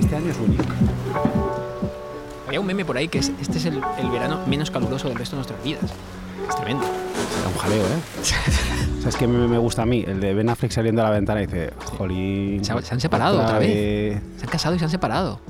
[0.00, 0.62] Este año es único.
[2.46, 5.16] Había un meme por ahí que es, este es el, el verano menos caluroso del
[5.18, 5.82] resto de nuestras vidas.
[6.48, 6.84] Es tremendo.
[6.84, 7.98] Será un jaleo, ¿eh?
[9.00, 10.04] ¿Sabes qué me, me gusta a mí?
[10.06, 12.64] El de Ben Affleck saliendo a la ventana y dice, jolín...
[12.64, 14.20] Se, ha- se han separado otra vez.
[14.36, 15.40] Se han casado y se han separado.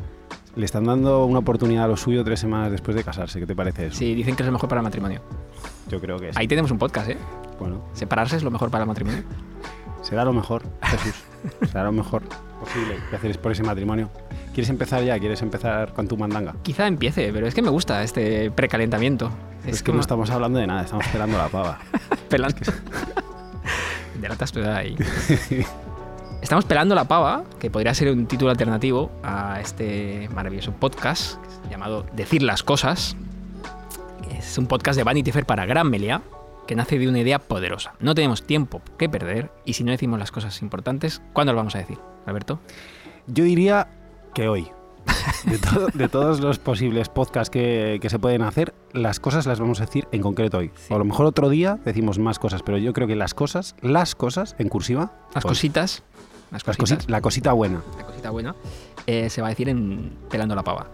[0.57, 3.41] Le están dando una oportunidad a lo suyo tres semanas después de casarse.
[3.41, 3.97] ¿Qué te parece eso?
[3.99, 5.21] Sí, dicen que es lo mejor para el matrimonio.
[5.89, 6.37] Yo creo que es.
[6.37, 7.19] Ahí tenemos un podcast, ¿eh?
[7.59, 9.23] Bueno, Separarse es lo mejor para el matrimonio.
[10.03, 11.15] será lo mejor, Jesús.
[11.67, 12.23] será lo mejor
[12.61, 14.11] posible que hacer por ese matrimonio.
[14.53, 15.19] ¿Quieres empezar ya?
[15.19, 16.55] ¿Quieres empezar con tu mandanga?
[16.63, 19.31] Quizá empiece, pero es que me gusta este precalentamiento.
[19.67, 21.79] Es, que no estamos hablando de nada, estamos esperando la pava.
[22.29, 22.61] pelando.
[24.21, 24.97] Delatas tu edad ahí.
[26.41, 31.39] Estamos pelando la pava, que podría ser un título alternativo a este maravilloso podcast
[31.71, 33.17] llamado Decir las cosas.
[34.31, 36.23] Es un podcast de Vanity Fair para Gran Melia
[36.67, 37.95] que nace de una idea poderosa.
[38.01, 41.75] No tenemos tiempo que perder y si no decimos las cosas importantes, ¿cuándo lo vamos
[41.75, 42.61] a decir, Alberto?
[43.27, 43.89] Yo diría
[44.35, 44.69] que hoy.
[45.45, 49.61] De, todo- de todos los posibles podcasts que, que se pueden hacer, las cosas las
[49.61, 50.71] vamos a decir en concreto hoy.
[50.77, 50.93] Sí.
[50.93, 53.77] O a lo mejor otro día decimos más cosas, pero yo creo que las cosas,
[53.83, 55.51] las cosas en cursiva, Las hoy.
[55.51, 56.03] cositas,
[56.51, 57.83] las las cositas, cosi- la cosita buena.
[57.99, 58.55] la cosita buena,
[59.07, 60.87] eh, se va a decir en Pelando la Pava.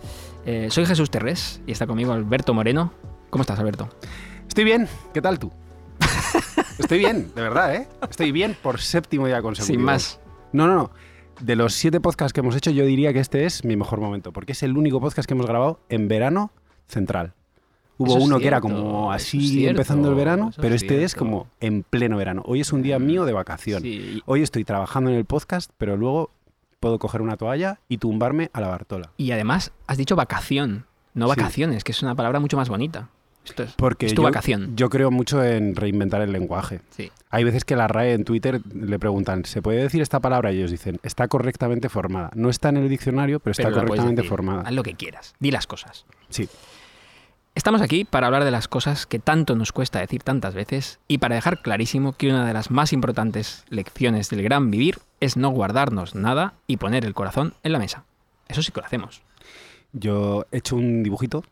[0.45, 2.93] Eh, soy Jesús Terrés y está conmigo Alberto Moreno.
[3.31, 3.89] ¿Cómo estás, Alberto?
[4.51, 5.53] Estoy bien, ¿qué tal tú?
[6.77, 7.87] Estoy bien, de verdad, ¿eh?
[8.11, 9.79] Estoy bien por séptimo día consecutivo.
[9.79, 10.19] Sin más.
[10.53, 10.91] No, no, no.
[11.41, 14.33] De los siete podcasts que hemos hecho, yo diría que este es mi mejor momento,
[14.33, 16.51] porque es el único podcast que hemos grabado en verano
[16.89, 17.33] central.
[17.97, 21.15] Hubo Eso uno que era como así cierto, empezando el verano, pero es este es
[21.15, 22.43] como en pleno verano.
[22.45, 23.83] Hoy es un día mío de vacación.
[23.83, 26.33] Sí, Hoy estoy trabajando en el podcast, pero luego
[26.81, 29.13] puedo coger una toalla y tumbarme a la Bartola.
[29.17, 31.37] Y además has dicho vacación, no Sí.
[31.37, 33.11] vacaciones, que es una palabra mucho más bonita.
[33.45, 34.77] Esto es, Porque es tu yo, vacación.
[34.77, 36.81] yo creo mucho en reinventar el lenguaje.
[36.91, 37.11] Sí.
[37.31, 40.53] Hay veces que la RAE en Twitter le preguntan, ¿se puede decir esta palabra?
[40.53, 42.31] Y ellos dicen, está correctamente formada.
[42.35, 44.63] No está en el diccionario, pero está Pero correctamente formada.
[44.63, 45.35] Haz lo que quieras.
[45.39, 46.05] Di las cosas.
[46.29, 46.49] Sí.
[47.55, 51.19] Estamos aquí para hablar de las cosas que tanto nos cuesta decir tantas veces y
[51.19, 55.51] para dejar clarísimo que una de las más importantes lecciones del gran vivir es no
[55.51, 58.05] guardarnos nada y poner el corazón en la mesa.
[58.49, 59.23] Eso sí que lo hacemos.
[59.93, 61.43] Yo he hecho un dibujito,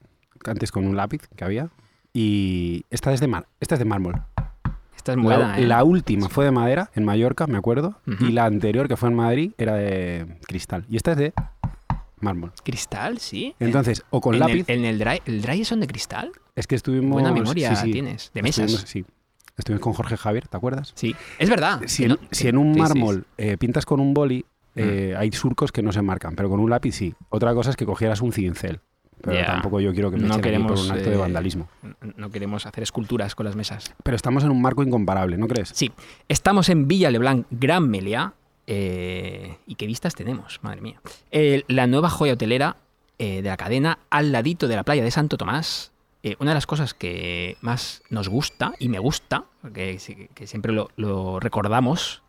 [0.46, 1.70] antes con un lápiz que había,
[2.12, 4.22] y esta es de, mar- esta es de mármol.
[4.96, 5.66] Esta es La, buena, ¿eh?
[5.66, 9.14] la última fue de madera, en Mallorca, me acuerdo, y la anterior, que fue en
[9.16, 10.84] Madrid, era de cristal.
[10.90, 11.32] Y esta es de
[12.20, 12.52] mármol.
[12.64, 13.54] Cristal, sí.
[13.60, 16.32] Entonces, o con en lápiz, El, en el dry, ¿el dry son de cristal?
[16.56, 17.12] es que estuvimos...
[17.12, 18.32] Buena memoria sí, sí, tienes.
[18.34, 18.64] De mesas.
[18.72, 19.04] estuvimos- sí.
[19.56, 20.92] Estuvimos con Jorge Javier, ¿te acuerdas?
[20.96, 21.14] Sí.
[21.38, 21.80] Es verdad.
[21.86, 24.44] Si en, no- si en un sí, mármol eh, pintas con un boli,
[24.74, 24.80] Mm.
[24.80, 27.12] eh, hay surcos que no se marcan, pero con un lápiz sí.
[27.30, 28.80] Otra cosa es que cogieras un cincel.
[29.20, 31.68] Pero tampoco yo quiero que me No aquí por queremos, un acto de eh, vandalismo.
[32.16, 33.94] No queremos hacer esculturas con las mesas.
[34.02, 35.70] Pero estamos en un marco incomparable, ¿no crees?
[35.74, 35.90] Sí,
[36.28, 38.34] estamos en Villa Leblanc, Gran Meliá.
[38.66, 40.60] eh, ¿Y qué vistas tenemos?
[40.62, 41.00] Madre mía.
[41.30, 42.76] Eh, la nueva joya hotelera
[43.18, 45.90] eh, de la cadena al ladito de la playa de Santo Tomás.
[46.22, 49.98] Eh, una de las cosas que más nos gusta y me gusta, que,
[50.46, 52.22] siempre lo, lo recordamos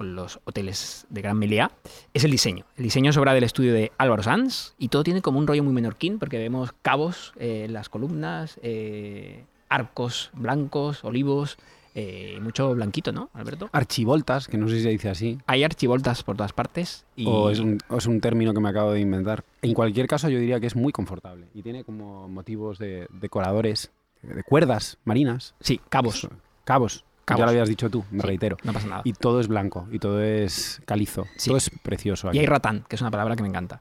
[0.00, 1.72] con los hoteles de Gran Meliá,
[2.14, 2.64] es el diseño.
[2.78, 5.62] El diseño es obra del estudio de Álvaro Sanz y todo tiene como un rollo
[5.62, 11.58] muy menorquín porque vemos cabos eh, en las columnas, eh, arcos blancos, olivos,
[11.94, 13.68] eh, mucho blanquito, ¿no, Alberto?
[13.72, 17.50] Archivoltas, que no sé si se dice así, Hay archivoltas por todas partes y o,
[17.50, 19.44] es un, o es un término que me acabo de inventar.
[19.60, 23.90] En cualquier caso, yo diría que es muy confortable y tiene como motivos de decoradores,
[24.22, 26.26] de cuerdas marinas, sí, cabos.
[26.64, 27.04] cabos.
[27.30, 27.40] Cabos.
[27.40, 28.56] Ya lo habías dicho tú, me Sí, reitero.
[28.62, 29.02] No pasa nada.
[29.04, 31.26] Y todo es blanco y todo es calizo.
[31.36, 31.48] Sí.
[31.50, 32.28] Todo es precioso.
[32.28, 32.38] Y aquí.
[32.40, 33.80] hay ratán, que es una palabra que me encanta.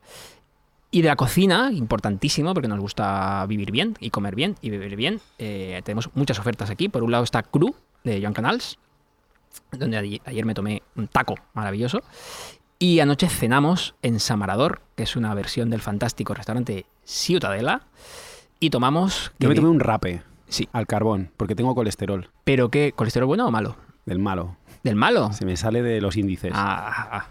[0.92, 4.96] Y de la cocina, importantísimo, porque nos gusta vivir bien y comer bien y beber
[4.96, 5.22] bien.
[5.38, 6.90] eh, tenemos muchas ofertas aquí.
[6.90, 8.80] Por un lado está Cru, de Joan Canals,
[9.72, 12.02] donde ayer, me tomé un taco maravilloso.
[12.80, 17.88] Y anoche cenamos en Samarador, que es una versión del fantástico restaurante Ciutadela.
[18.60, 19.32] Y tomamos...
[19.40, 22.92] Yo me tomé un rape Sí, al carbón porque tengo colesterol, pero ¿qué?
[22.96, 23.76] ¿Colesterol bueno o malo?
[24.06, 24.58] del malo.
[24.84, 25.32] ¿Del malo?
[25.34, 26.52] Se me sale de los índices.
[26.56, 27.28] Ah, ah, ah.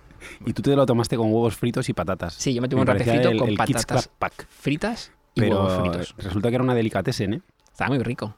[0.47, 2.35] Y tú te lo tomaste con huevos fritos y patatas.
[2.35, 4.47] Sí, yo me tomé un el- con Kids patatas Club Pack.
[4.49, 6.15] fritas y Pero huevos fritos.
[6.19, 7.41] resulta que era una delicatessen, ¿eh?
[7.73, 8.35] Estaba muy rico.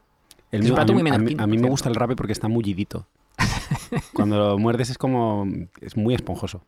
[0.53, 2.49] El mío- a mí, muy a mí- a mí me gusta el rape porque está
[2.49, 3.07] mullidito.
[4.15, 5.47] Cuando lo muerdes es como...
[5.81, 6.63] es muy esponjoso.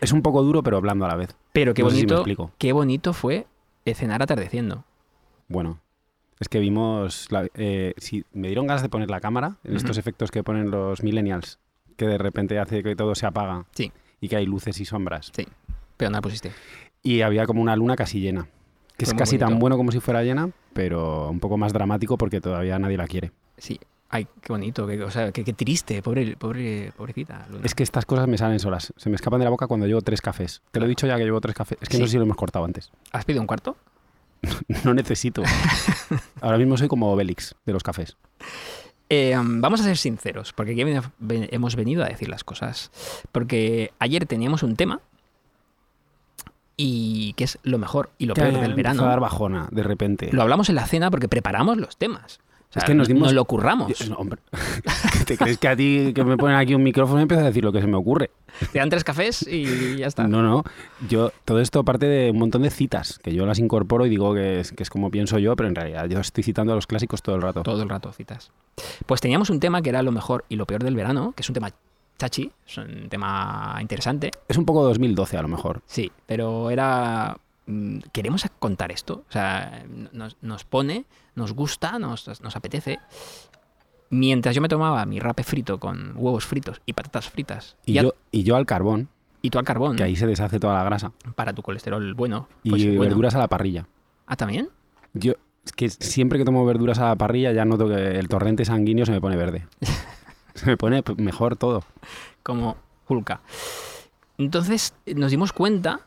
[0.00, 1.34] Es un poco duro pero blando a la vez.
[1.52, 3.46] Pero qué No sé si me bonito, qué bonito fue
[3.94, 4.84] cenar atardeciendo.
[5.48, 5.80] Bueno,
[6.40, 7.26] es que vimos...
[7.30, 10.70] la- eh, sí, me dieron ganas de poner la cámara en estos efectos que ponen
[10.70, 11.58] los millennials,
[11.96, 13.92] que de repente hace que todo se apaga Sí.
[14.20, 15.30] y que hay luces y sombras.
[15.34, 15.46] Sí,
[15.96, 16.50] pero no la pusiste.
[17.02, 18.48] Y había como una luna casi llena.
[18.96, 22.18] Que Fue es casi tan bueno como si fuera llena, pero un poco más dramático
[22.18, 23.32] porque todavía nadie la quiere.
[23.56, 23.78] Sí.
[24.12, 27.46] Ay, qué bonito, qué, o sea, qué, qué triste, pobre, pobre, pobrecita.
[27.48, 27.62] Luna.
[27.64, 28.92] Es que estas cosas me salen solas.
[28.96, 30.62] Se me escapan de la boca cuando llevo tres cafés.
[30.72, 31.78] Te lo he dicho ya que llevo tres cafés.
[31.80, 32.90] Es que no sé si lo hemos cortado antes.
[33.12, 33.76] ¿Has pedido un cuarto?
[34.84, 35.42] No necesito.
[36.40, 38.16] Ahora mismo soy como Obelix de los cafés.
[39.08, 40.80] Eh, vamos a ser sinceros, porque aquí
[41.50, 42.90] hemos venido a decir las cosas.
[43.32, 45.00] Porque ayer teníamos un tema
[46.76, 49.20] y que es lo mejor y lo peor del Empezó a dar verano.
[49.20, 50.30] bajona de repente.
[50.32, 52.40] Lo hablamos en la cena porque preparamos los temas.
[52.70, 53.92] O sea, Es que nos dimos- lo curramos.
[53.98, 54.40] Yo- no, hombre.
[55.26, 57.64] ¿Te crees que a ti que me ponen aquí un micrófono y empiezo a decir
[57.64, 58.30] lo que se me ocurre?
[58.72, 60.28] Te dan tres cafés y ya está.
[60.28, 60.62] No, no.
[61.08, 64.34] Yo, todo esto parte de un montón de citas, que yo las incorporo y digo
[64.34, 66.86] que es, que es como pienso yo, pero en realidad yo estoy citando a los
[66.86, 67.62] clásicos todo el rato.
[67.64, 68.52] Todo el rato citas.
[69.06, 71.48] Pues teníamos un tema que era lo mejor y lo peor del verano, que es
[71.48, 71.70] un tema
[72.18, 74.30] chachi, es un tema interesante.
[74.48, 75.80] Es un poco 2012 a lo mejor.
[75.86, 77.36] Sí, pero era.
[77.66, 79.24] mm, Queremos contar esto.
[79.28, 81.04] O sea, nos, nos pone,
[81.34, 82.98] nos gusta, nos, nos apetece.
[84.10, 88.14] Mientras yo me tomaba mi rape frito con huevos fritos y patatas fritas Y, yo,
[88.32, 89.08] y yo al carbón,
[89.42, 91.12] y tú al carbón que ahí se deshace toda la grasa.
[91.34, 92.48] para tu colesterol bueno.
[92.62, 93.00] Y pues bueno.
[93.00, 93.86] verduras a la parrilla.
[94.26, 94.68] Ah, también.
[95.14, 95.34] Yo,
[95.64, 99.06] es que siempre que tomo verduras a la parrilla ya noto que el torrente sanguíneo
[99.06, 99.66] se me pone verde.
[100.54, 101.84] se me pone mejor todo.
[102.42, 102.76] como
[103.08, 103.40] Hulka.
[104.38, 106.00] Entonces nos dimos cuenta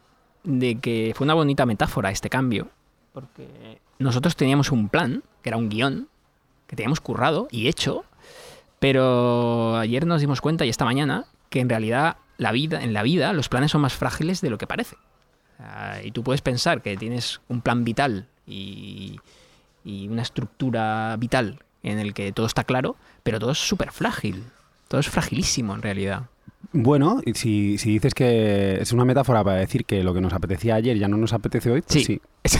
[0.44, 2.70] de que fue una bonita metáfora este cambio,
[3.14, 6.07] porque nosotros teníamos un plan, que era un guion,
[6.68, 8.04] que teníamos currado y hecho,
[8.80, 13.04] pero ayer nos dimos cuenta y esta mañana que en realidad la vida, en la
[13.04, 14.95] vida los planes son más frágiles de lo que parece.
[15.60, 19.19] Ah, y tú puedes pensar que tienes un plan vital y,
[19.86, 24.44] y una estructura vital en el que todo está claro, pero todo es súper frágil.
[24.88, 26.24] Todo es fragilísimo en realidad.
[26.72, 30.75] Bueno, si, si dices que es una metáfora para decir que lo que nos apetecía
[30.75, 32.22] ayer ya no nos apetece hoy, pues Sí.
[32.46, 32.60] sí.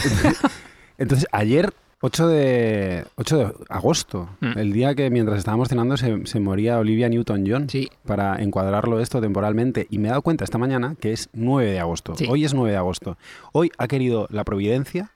[1.04, 4.58] Entonces, ayer, 8 de, 8 de agosto, Mm.
[4.58, 9.20] el día que mientras estábamos cenando se, se moría Olivia Newton-John, Sí, para encuadrarlo esto
[9.20, 12.14] temporalmente, y me he dado cuenta esta mañana que es 9 de agosto.
[12.16, 12.26] Sí.
[12.28, 13.16] Hoy es 9 de agosto.
[13.52, 15.10] Hoy ha querido la providencia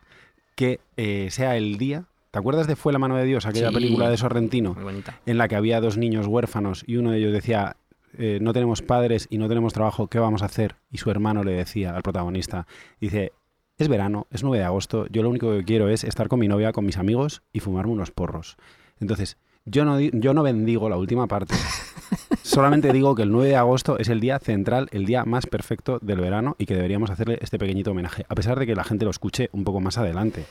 [0.54, 2.04] que eh, sea el día...
[2.30, 3.74] ¿Te acuerdas de Fue la mano de Dios, aquella Sí.
[3.74, 4.74] película de Sorrentino?
[4.74, 5.18] muy bonita.
[5.24, 7.76] en la que había dos niños huérfanos y uno de ellos decía,
[8.18, 10.76] eh, no tenemos padres y no tenemos trabajo, ¿qué vamos a hacer?
[10.92, 12.66] Y su hermano le decía al protagonista,
[13.00, 13.32] dice,
[13.78, 16.48] es verano, es 9 de agosto, yo lo único que quiero es estar con mi
[16.48, 18.56] novia, con mis amigos y fumarme unos porros.
[19.00, 21.54] Entonces, yo no, yo no bendigo la última parte,
[22.42, 25.98] solamente digo que el 9 de agosto es el día central, el día más perfecto
[26.00, 29.04] del verano y que deberíamos hacerle este pequeñito homenaje, a pesar de que la gente
[29.04, 30.44] lo escuche un poco más adelante.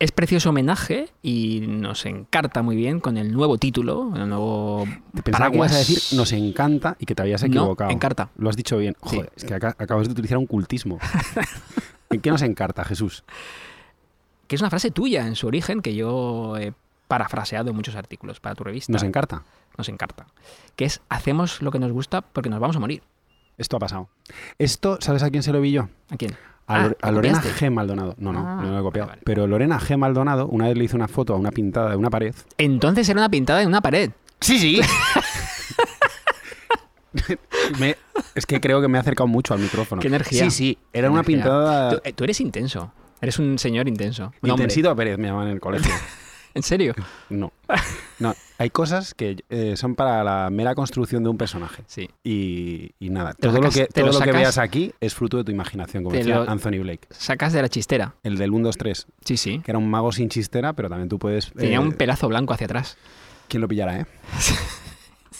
[0.00, 4.84] Es precioso homenaje y nos encarta muy bien con el nuevo título, el nuevo
[5.24, 7.90] Pensaba que ibas a decir, nos encanta y que te habías No, equivocado.
[7.90, 8.28] encarta.
[8.36, 8.94] Lo has dicho bien.
[9.10, 9.20] Sí.
[9.34, 10.98] Es que aca- acabas de utilizar un cultismo.
[12.10, 13.24] ¿En qué nos encarta, Jesús?
[14.46, 16.72] Que es una frase tuya en su origen que yo he
[17.06, 18.92] parafraseado en muchos artículos para tu revista.
[18.92, 19.42] Nos encarta.
[19.76, 20.26] Nos encarta.
[20.76, 23.02] Que es hacemos lo que nos gusta porque nos vamos a morir.
[23.58, 24.08] Esto ha pasado.
[24.58, 25.88] Esto, ¿sabes a quién se lo vi yo?
[26.10, 26.32] ¿A quién?
[26.66, 27.42] A, Ah, Lore- a ¿lo Lorena?
[27.42, 27.70] G.
[27.70, 28.14] Maldonado.
[28.18, 29.08] No, no, Ah, no lo he copiado.
[29.08, 29.22] vale, vale.
[29.24, 29.96] Pero Lorena G.
[29.96, 32.34] Maldonado una vez le hizo una foto a una pintada de una pared.
[32.58, 34.10] Entonces era una pintada en una pared.
[34.40, 34.80] Sí, sí.
[37.78, 37.96] Me-
[38.34, 40.00] es que creo que me he acercado mucho al micrófono.
[40.02, 40.44] Qué energía.
[40.44, 40.78] Sí, sí.
[40.92, 41.36] Era una Energía.
[41.44, 41.90] pintada...
[41.92, 42.92] Tú, eh, tú eres intenso.
[43.20, 44.32] Eres un señor intenso.
[44.42, 44.64] Un hombre.
[44.64, 45.92] Intensito Pérez me llaman en el colegio.
[46.54, 46.94] ¿En serio?
[47.28, 47.52] No.
[48.18, 51.84] No, hay cosas que eh, son para la mera construcción de un personaje.
[51.86, 52.08] Sí.
[52.24, 55.44] Y, y nada, todo, lo que, todo lo lo que veas aquí es fruto de
[55.44, 57.06] tu imaginación, como decía Anthony Blake.
[57.10, 58.14] Sacas de la chistera.
[58.24, 59.60] El del 1, 2, 3, Sí, sí.
[59.64, 61.52] que era un mago sin chistera, pero también tú puedes...
[61.52, 62.96] Tenía eh, un pelazo blanco hacia atrás.
[63.46, 64.06] ¿Quién lo pillará, eh?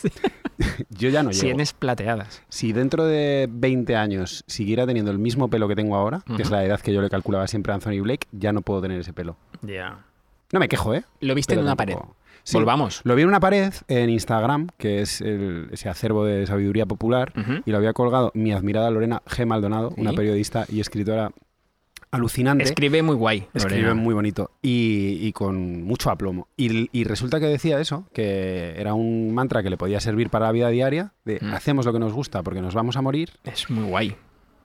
[0.90, 1.40] Yo ya no llego.
[1.40, 2.43] Sienes plateadas.
[2.49, 6.50] Si dentro de 20 años siguiera teniendo el mismo pelo que tengo ahora, que es
[6.50, 9.12] la edad que yo le calculaba siempre a Anthony Blake, ya no puedo tener ese
[9.12, 9.37] pelo.
[9.62, 10.05] Ya.
[10.52, 11.05] No me quejo, ¿eh?
[11.21, 12.14] Lo viste Pero en una tampoco- pared.
[12.45, 12.57] Sí.
[12.57, 13.02] Volvamos.
[13.05, 17.33] Lo vi en una pared en Instagram, que es el- ese acervo de sabiduría popular,
[17.67, 19.45] y lo había colgado mi admirada Lorena G.
[19.45, 21.31] Maldonado, una periodista y escritora
[22.11, 22.65] alucinante.
[22.65, 23.47] Escribe muy guay.
[23.55, 24.00] Escribe Lorena.
[24.00, 26.49] muy bonito y, y con mucho aplomo.
[26.57, 30.47] Y, y resulta que decía eso, que era un mantra que le podía servir para
[30.47, 31.55] la vida diaria, de Mm.
[31.55, 33.31] hacemos lo que nos gusta porque nos vamos a morir.
[33.45, 34.17] Es muy guay.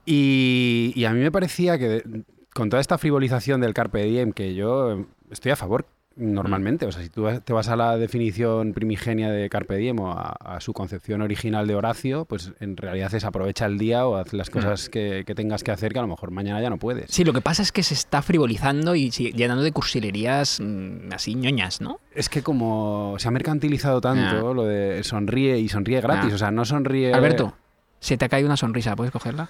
[0.06, 2.24] Y, y a mí me parecía que de-
[2.54, 5.86] con toda esta frivolización del Carpe Diem, que yo estoy a favor
[6.16, 10.12] normalmente, o sea, si tú te vas a la definición primigenia de Carpe Diem o
[10.12, 14.16] a, a su concepción original de Horacio, pues en realidad es aprovecha el día o
[14.18, 16.78] haz las cosas que, que tengas que hacer que a lo mejor mañana ya no
[16.78, 17.10] puedes.
[17.12, 21.36] Sí, lo que pasa es que se está frivolizando y llenando de cursilerías mm, así
[21.36, 22.00] ñoñas, ¿no?
[22.14, 24.54] Es que como se ha mercantilizado tanto Ah.
[24.54, 26.36] lo de sonríe y sonríe gratis, Ah.
[26.36, 27.14] o sea, no sonríe...
[27.14, 27.54] Alberto,
[28.00, 29.50] se te ha caído una sonrisa, ¿puedes cogerla?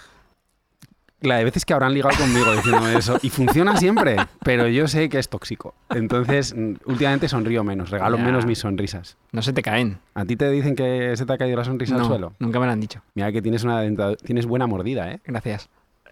[1.23, 3.17] La de veces que habrán ligado conmigo diciéndome eso.
[3.21, 5.73] Y funciona siempre, pero yo sé que es tóxico.
[5.89, 8.23] Entonces, mm, últimamente sonrío menos, regalo Ya.
[8.23, 9.17] menos mis sonrisas.
[9.31, 9.99] No se te caen.
[10.13, 12.33] ¿A ti te dicen que se te ha caído la sonrisa al suelo?
[12.39, 13.01] nunca me lo han dicho.
[13.15, 13.81] Mira que tienes una
[14.17, 15.21] tienes buena mordida, ¿eh?
[15.25, 15.69] Gracias.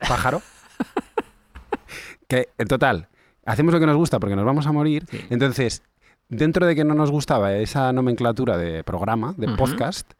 [0.07, 0.41] Pájaro.
[2.27, 3.07] que, en total,
[3.45, 5.05] hacemos lo que nos gusta porque nos vamos a morir.
[5.09, 5.19] Sí.
[5.29, 5.83] Entonces,
[6.29, 10.11] dentro de que no nos gustaba esa nomenclatura de programa, de podcast,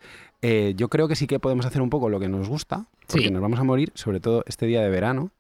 [0.42, 3.26] eh, yo creo que sí que podemos hacer un poco lo que nos gusta, porque
[3.26, 3.32] Sí.
[3.32, 5.32] nos vamos a morir, sobre todo este día de verano.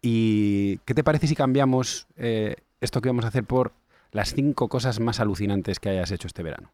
[0.00, 3.72] ¿Y qué te parece si cambiamos eh, esto que vamos a hacer por
[4.10, 6.70] las cinco cosas más alucinantes que hayas hecho este verano?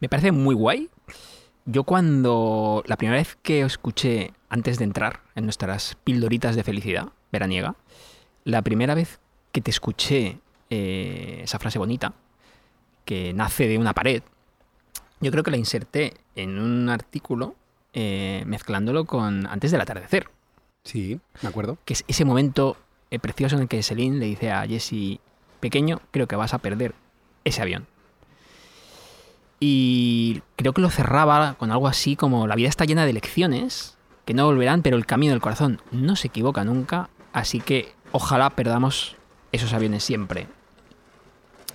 [0.00, 0.88] Me parece muy guay.
[1.66, 7.08] Yo cuando la primera vez que escuché antes de entrar en nuestras pildoritas de felicidad
[7.32, 7.74] veraniega,
[8.44, 9.18] la primera vez
[9.50, 12.12] que te escuché eh, esa frase bonita,
[13.06, 14.22] que nace de una pared,
[15.20, 17.54] yo creo que la inserté en un artículo
[17.92, 20.28] eh, mezclándolo con antes del atardecer,
[20.84, 21.78] Sí, me acuerdo.
[21.84, 22.76] que es ese momento
[23.10, 25.18] eh, precioso en el que Celine le dice a Jesse,
[25.60, 26.94] pequeño, creo que vas a perder
[27.44, 27.86] ese avión.
[29.60, 33.96] Y creo que lo cerraba con algo así como la vida está llena de lecciones
[34.26, 38.50] que no volverán, pero el camino del corazón no se equivoca nunca, así que ojalá
[38.50, 39.16] perdamos
[39.52, 40.48] esos aviones siempre.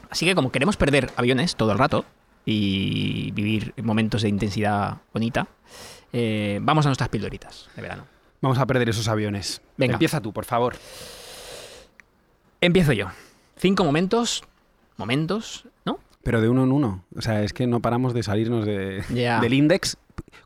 [0.09, 2.05] Así que como queremos perder aviones todo el rato
[2.45, 5.47] y vivir momentos de intensidad bonita,
[6.13, 8.05] eh, vamos a nuestras pildoritas de verano.
[8.41, 9.61] Vamos a perder esos aviones.
[9.77, 9.93] Venga.
[9.93, 10.75] Empieza tú, por favor.
[12.61, 13.07] Empiezo yo.
[13.57, 14.43] Cinco momentos,
[14.97, 15.99] momentos, ¿no?
[16.23, 17.03] Pero de uno en uno.
[17.15, 19.97] O sea, es que no paramos de salirnos de, del index.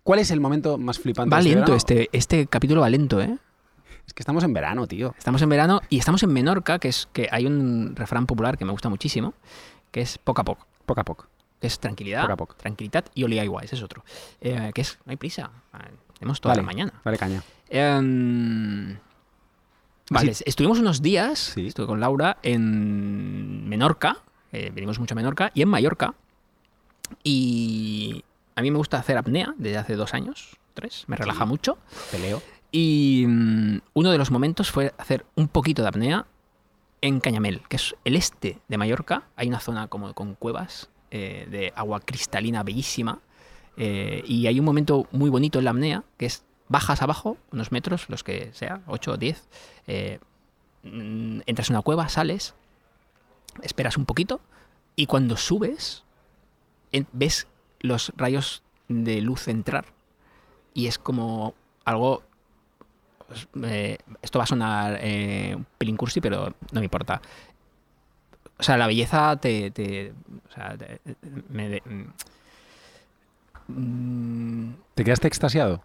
[0.04, 3.22] ¿Cuál es el momento más flipante Va de este lento este, este capítulo va lento,
[3.22, 3.38] ¿eh?
[4.06, 5.16] Es que estamos en verano, tío.
[5.18, 8.66] Estamos en verano y estamos en Menorca, que es que hay un refrán popular que
[8.66, 9.34] me gusta muchísimo,
[9.92, 11.28] que es poco a poco, Poco a poco.
[11.64, 12.56] Que es tranquilidad, Poco a poco.
[12.56, 14.04] tranquilidad y oli igual, ese es otro.
[14.42, 15.50] Eh, que es, no hay prisa,
[16.20, 16.62] tenemos toda Vale.
[16.62, 16.94] la mañana.
[17.06, 17.42] Vale, caña.
[17.70, 18.98] Em,
[20.10, 21.68] vale, estuvimos unos días, Sí.
[21.68, 24.18] estuve con Laura, en Menorca,
[24.52, 26.16] eh, venimos mucho a Menorca, y en Mallorca.
[27.24, 31.48] Y a mí me gusta hacer apnea desde hace dos años, tres, me relaja Sí.
[31.50, 31.78] mucho.
[32.12, 32.42] Peleo.
[32.74, 36.26] Y mm, uno de los momentos fue hacer un poquito de apnea
[37.00, 39.24] en Cañamel, que es el este de Mallorca.
[39.38, 43.20] Hay una zona como con cuevas eh, de agua cristalina bellísima.
[43.78, 47.72] eh, y hay un momento muy bonito en la apnea, que es bajas abajo, unos
[47.72, 49.48] metros, los que sea, 8 o 10.
[49.86, 50.18] eh,
[50.82, 52.56] mm, entras en una cueva, sales,
[53.62, 54.42] esperas un poquito,
[54.96, 56.04] y cuando subes,
[57.12, 57.46] ves
[57.80, 59.86] los rayos de luz entrar.
[60.74, 61.54] Y es como
[61.86, 62.24] algo
[63.28, 65.00] pues, eh, esto va a sonar
[65.56, 67.22] un pelín cursi, pero no me importa.
[68.64, 69.72] O sea, la belleza te...
[69.72, 70.14] te-
[70.50, 71.02] o sea, te-
[71.50, 71.84] me de-
[73.68, 75.84] mm, ¿Te quedaste extasiado?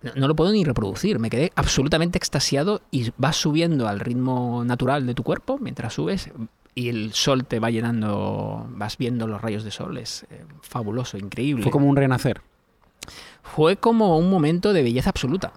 [0.00, 1.18] no, no lo puedo ni reproducir.
[1.18, 6.30] Me quedé absolutamente extasiado y vas subiendo al ritmo natural de tu cuerpo mientras subes
[6.74, 9.98] y el sol te va llenando, vas viendo los rayos de sol.
[9.98, 11.62] Es eh, fabuloso, increíble.
[11.62, 12.40] Fue como un renacer.
[13.42, 15.52] Fue como un momento de belleza absoluta.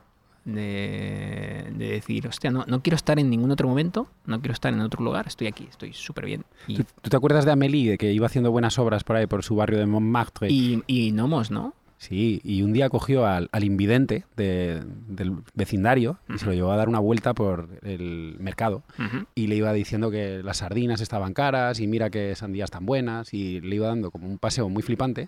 [0.47, 4.73] De, de decir, hostia, no, no quiero estar en ningún otro momento, no quiero estar
[4.73, 6.45] en otro lugar, estoy aquí, estoy súper bien.
[6.67, 9.27] Y, ¿Tú, tú te acuerdas de Amélie, de que iba haciendo buenas obras por ahí,
[9.27, 10.47] por su barrio de Montmartre?
[10.49, 11.73] y, y Nomos, ¿no?
[11.97, 16.71] Sí, y un día cogió al, al invidente de- del vecindario y se lo llevó
[16.71, 19.25] a dar una vuelta por el mercado Ujú.
[19.35, 23.33] y le iba diciendo que las sardinas estaban caras y mira qué sandías tan buenas
[23.33, 25.27] y le iba dando como un paseo muy flipante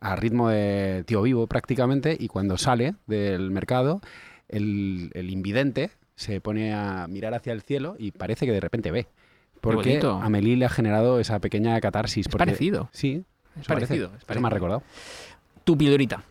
[0.00, 4.00] a ritmo de tío vivo prácticamente y cuando sale del mercado
[4.48, 8.90] el, el invidente se pone a mirar hacia el cielo y parece que de repente
[8.90, 9.06] ve.
[9.60, 10.12] Porque bonito.
[10.20, 12.26] a Amélie le ha generado esa pequeña catarsis.
[12.26, 12.88] Es porque- parecido.
[12.92, 13.24] Sí,
[13.60, 13.86] Es parece.
[13.86, 14.50] parecido, es Eso me ha parecido.
[14.50, 14.82] recordado.
[15.64, 16.22] Tu pildorita.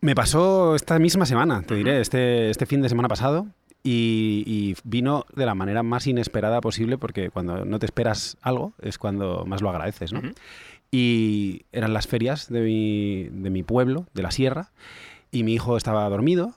[0.00, 3.46] Me pasó esta misma semana, te diré, este, este fin de semana pasado.
[3.84, 8.74] Y, y vino de la manera más inesperada posible porque cuando no te esperas algo
[8.80, 10.22] es cuando más lo agradeces, ¿no?
[10.92, 14.70] Y eran las ferias de mi, de mi pueblo, de la sierra,
[15.32, 16.54] y mi hijo estaba dormido,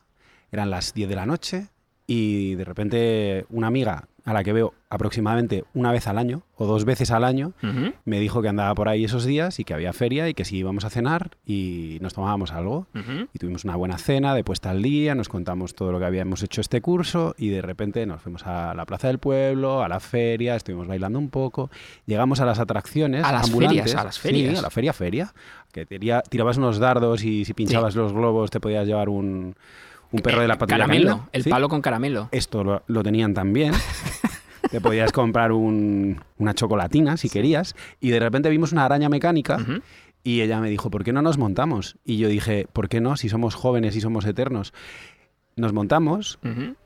[0.55, 1.67] eran las 10 de la noche,
[2.07, 6.65] y de repente una amiga a la que veo aproximadamente una vez al año o
[6.65, 7.53] dos veces al año,
[8.05, 10.57] me dijo que andaba por ahí esos días y que había feria y que sí
[10.57, 12.87] íbamos a cenar y nos tomábamos algo.
[13.33, 16.41] Y tuvimos una buena cena de puesta al día, nos contamos todo lo que habíamos
[16.41, 19.99] hecho este curso y de repente nos fuimos a la plaza del pueblo, a la
[19.99, 21.69] feria, estuvimos bailando un poco,
[22.07, 23.23] llegamos a las atracciones.
[23.25, 23.81] A las ambulantes.
[23.83, 24.59] ferias, a las Sí, ferias.
[24.59, 25.33] a la feria, feria.
[25.71, 29.55] Que tiría- tirabas unos dardos y si pinchabas los globos te podías llevar un,
[30.15, 31.29] un perro de la patrulla Caramelo, canina.
[31.31, 31.49] el Sí.
[31.49, 32.29] palo con caramelo.
[32.31, 33.73] Esto lo, lo tenían también.
[34.71, 37.75] Te podías comprar un- una chocolatina si querías.
[38.01, 39.57] Y de repente vimos una araña mecánica
[40.23, 41.97] y ella me dijo, ¿por qué no nos montamos?
[42.03, 43.15] Y yo dije, ¿por qué no?
[43.15, 44.73] Si somos jóvenes y somos eternos.
[45.57, 46.37] nos montamos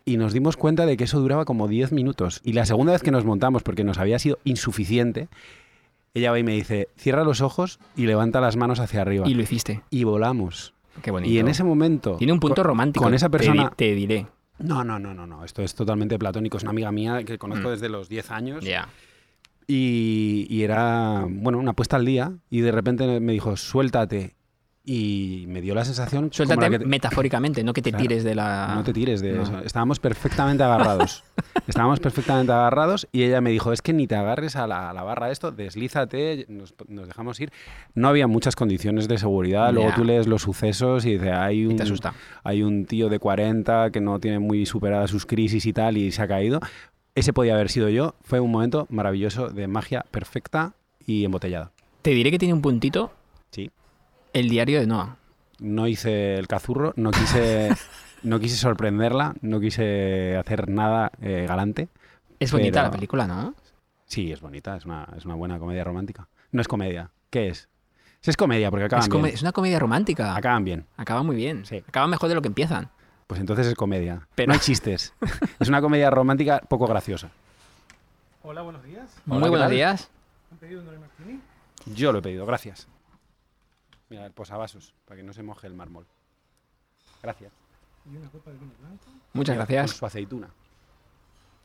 [0.06, 2.42] y nos dimos cuenta de que eso duraba como 10 minutos.
[2.44, 5.28] Y la segunda vez que nos montamos, porque nos había sido insuficiente,
[6.14, 9.28] ella va y me dice, cierra los ojos y levanta las manos hacia arriba.
[9.28, 9.82] Y Y, lo hiciste.
[10.04, 10.74] volamos.
[11.01, 11.31] Qué bonito.
[11.31, 12.15] Y en ese momento...
[12.17, 13.03] Tiene un punto romántico.
[13.03, 13.72] Con esa te persona...
[13.75, 14.27] Te, diré.
[14.60, 15.46] No, no, no, no, no.
[15.46, 16.58] Esto es totalmente platónico.
[16.58, 17.72] Es una amiga mía que conozco Mm.
[17.72, 18.63] desde los 10 años.
[18.65, 18.89] Ya.
[19.67, 22.34] Y, y era, bueno, una apuesta al día.
[22.50, 24.36] Y de repente me dijo, suéltate.
[24.91, 26.24] Y me dio la sensación...
[26.24, 28.01] como Suéltate la que te- metafóricamente, no que te Claro.
[28.01, 28.72] tires de la.
[28.74, 29.43] No te tires de No.
[29.43, 29.60] eso.
[29.60, 31.24] Estábamos perfectamente agarrados.
[31.67, 34.93] Estábamos perfectamente agarrados y ella me dijo, es que ni te agarres a la, a
[34.93, 37.51] la barra de esto, deslízate, nos, nos dejamos ir.
[37.93, 39.72] No había muchas condiciones de seguridad.
[39.74, 42.15] Luego tú lees los sucesos y dices, hay Y un, te asusta.
[42.43, 46.12] hay un tío de 40 que no tiene muy superadas sus crisis y tal y
[46.12, 46.62] se ha caído.
[47.13, 48.15] Ese podía haber sido yo.
[48.24, 50.74] Fue un momento maravilloso de magia perfecta
[51.05, 51.69] y embotellada.
[52.01, 53.12] Te diré que tiene un puntito.
[54.34, 55.18] El diario de Noah.
[55.60, 57.70] No hice el cazurro, no quise,
[58.24, 61.90] no quise sorprenderla, no quise hacer nada eh, galante.
[62.40, 63.54] Es bonita la película, ¿no?
[64.06, 66.28] Sí, es bonita, es una, es una buena comedia romántica.
[66.52, 67.12] No es comedia.
[67.30, 67.68] ¿Qué es?
[68.22, 69.26] Sí, es comedia porque acaban Es, bien.
[69.26, 70.36] es una comedia romántica.
[70.36, 70.86] Acaban bien.
[70.98, 71.66] Acaba muy bien.
[71.66, 71.84] Sí.
[71.88, 72.90] Acaba mejor de lo que empiezan.
[73.28, 74.28] Pues entonces es comedia.
[74.36, 75.14] Pero- No hay chistes.
[75.60, 77.30] es una comedia romántica poco graciosa.
[78.42, 79.10] Hola, buenos días.
[79.28, 79.72] Hola, muy ¿qué buenos tal?
[79.76, 80.10] días.
[80.52, 81.42] ¿Han pedido un?
[81.94, 82.88] Yo lo he pedido, gracias.
[84.10, 86.06] Mira, el posavasos, para que no se moje el mármol.
[87.22, 87.51] Gracias.
[88.06, 89.06] y una copa de vino blanco.
[89.34, 89.92] Muchas Mira, gracias.
[89.92, 90.50] Con su aceituna.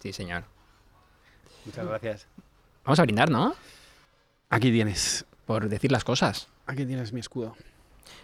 [0.01, 0.45] Sí, señor.
[1.65, 2.27] Muchas gracias.
[2.85, 3.55] Vamos a brindar, ¿no?
[4.51, 5.25] Aquí tienes.
[5.47, 6.49] Por decir las cosas.
[6.67, 7.57] Aquí tienes mi escudo.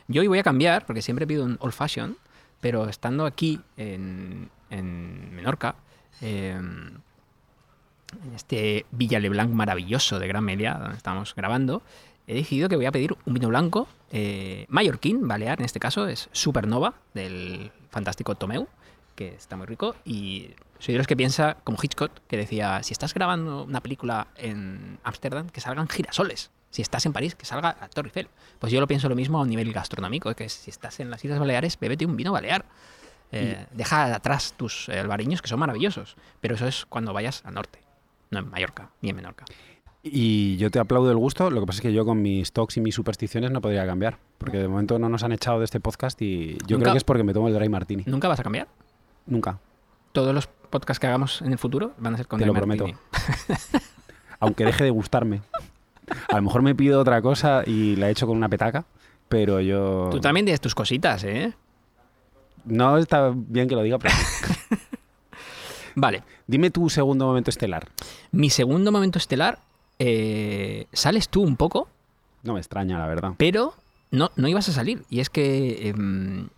[0.09, 2.17] Yo hoy voy a cambiar, porque siempre pido un old fashion,
[2.61, 5.77] pero estando aquí en, en Menorca,
[6.21, 11.83] eh, en este Villa Leblanc maravilloso de Gran Melia, donde estamos grabando,
[12.31, 16.07] he decidido que voy a pedir un vino blanco, eh, mallorquín, balear en este caso,
[16.07, 18.69] es Supernova, del fantástico Tomeu,
[19.17, 22.93] que está muy rico, y soy de los que piensa, como Hitchcock, que decía, si
[22.93, 26.53] estás grabando una película en Ámsterdam, que salgan girasoles.
[26.71, 28.29] Si estás en París, que salga la Torre Eiffel.
[28.61, 31.25] Pues yo lo pienso lo mismo a un nivel gastronómico, que si estás en las
[31.25, 32.65] Islas Baleares, bébete un vino balear.
[33.33, 36.15] Eh, Deja atrás tus eh, albariños, que son maravillosos.
[36.41, 37.81] Pero eso es cuando vayas al norte,
[38.31, 39.47] no en Mallorca, ni en Menorca.
[40.03, 42.79] Y yo te aplaudo el gusto, lo que pasa es que yo con mis talks
[42.79, 45.79] y mis supersticiones no podría cambiar, porque de momento no nos han echado de este
[45.79, 48.05] podcast y yo creo que es porque me tomo el dry martini.
[48.07, 48.69] ¿Nunca vas a cambiar?
[49.27, 49.59] Nunca,
[50.13, 52.59] Todos los podcasts que hagamos en el futuro van a ser con Te Dry lo
[52.59, 52.87] prometo.
[54.41, 55.43] Aunque deje de gustarme.
[56.29, 58.87] A lo mejor me pido otra cosa y la he hecho con una petaca,
[59.29, 60.09] pero yo...
[60.11, 61.53] Tú también tienes tus cositas, ¿eh?
[62.65, 64.15] No está bien que lo diga, pero...
[65.95, 66.23] Vale.
[66.47, 67.87] Dime tu segundo momento estelar.
[68.33, 69.61] Mi segundo momento estelar,
[70.01, 71.89] eh, sales tú un poco,
[72.43, 73.35] No me extraña, la verdad.
[73.37, 73.75] pero
[74.11, 75.05] no, no ibas a salir.
[75.11, 76.49] Y es que em,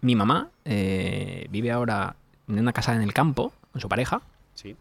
[0.00, 2.16] mi mamá eh, vive ahora
[2.48, 4.22] en una casa en el campo con su pareja.
[4.54, 4.76] Sí.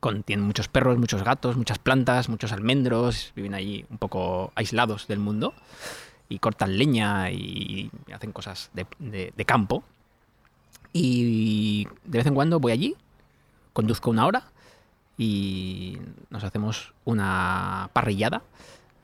[0.00, 3.32] Con, tienen muchos perros, muchos gatos, muchas plantas, muchos almendros.
[3.36, 5.52] Viven allí un poco aislados del mundo.
[6.28, 9.82] Y cortan leña y hacen cosas de, de- de campo.
[10.92, 12.94] Y de vez en cuando voy allí,
[13.72, 14.44] conduzco una hora
[15.16, 15.98] y
[16.30, 18.42] nos hacemos una parrillada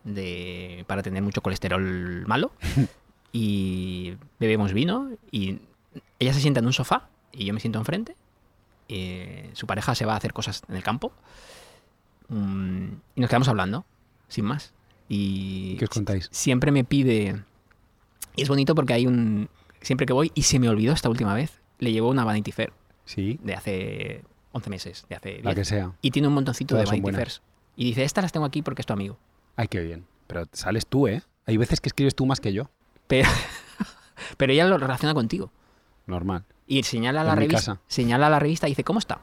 [0.04, 2.52] de, para tener mucho colesterol malo.
[3.32, 5.58] y bebemos vino y
[6.18, 8.16] ella se sienta en un sofá y yo me siento enfrente.
[8.88, 11.12] eh, su pareja se va a hacer cosas en el campo.
[12.28, 13.84] mm, y nos quedamos hablando,
[14.28, 14.72] sin más.
[15.08, 16.28] Y ¿Qué os contáis?
[16.32, 17.42] siempre me pide.
[18.36, 19.48] Y es bonito porque hay un.
[19.80, 22.72] Siempre que voy, y se me olvidó esta última vez, le llevó una Vanity Fair
[23.06, 25.54] Sí, de hace 11 meses, de hace la 10.
[25.54, 25.92] que sea.
[26.02, 27.00] Y tiene un montoncito Todas de.
[27.12, 27.42] Fairs.
[27.76, 29.18] Y dice, estas las tengo aquí porque es tu amigo.
[29.56, 30.04] Ay, qué bien.
[30.26, 31.22] Pero sales tú, ¿eh?
[31.46, 32.68] Hay veces que escribes tú más que yo.
[33.06, 33.28] Pero,
[34.36, 35.50] pero ella lo relaciona contigo.
[36.06, 36.44] Normal.
[36.66, 37.80] Y señala la En mi revista.
[37.86, 39.20] Señala la revista y dice, ¿cómo está?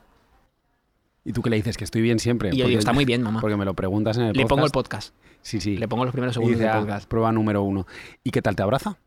[1.26, 1.76] ¿Y tú qué le dices?
[1.78, 2.50] Que estoy bien siempre.
[2.54, 3.42] Y yo digo, está muy bien, mamá.
[3.42, 4.50] Porque me lo preguntas en el Le podcast.
[4.50, 5.14] pongo el podcast.
[5.42, 5.78] Sí, sí.
[5.78, 7.08] Le pongo los primeros segundos dice, del "Ah, podcast.
[7.08, 7.86] prueba número uno.
[8.24, 8.56] ¿Y qué tal?
[8.56, 8.98] ¿Te abraza?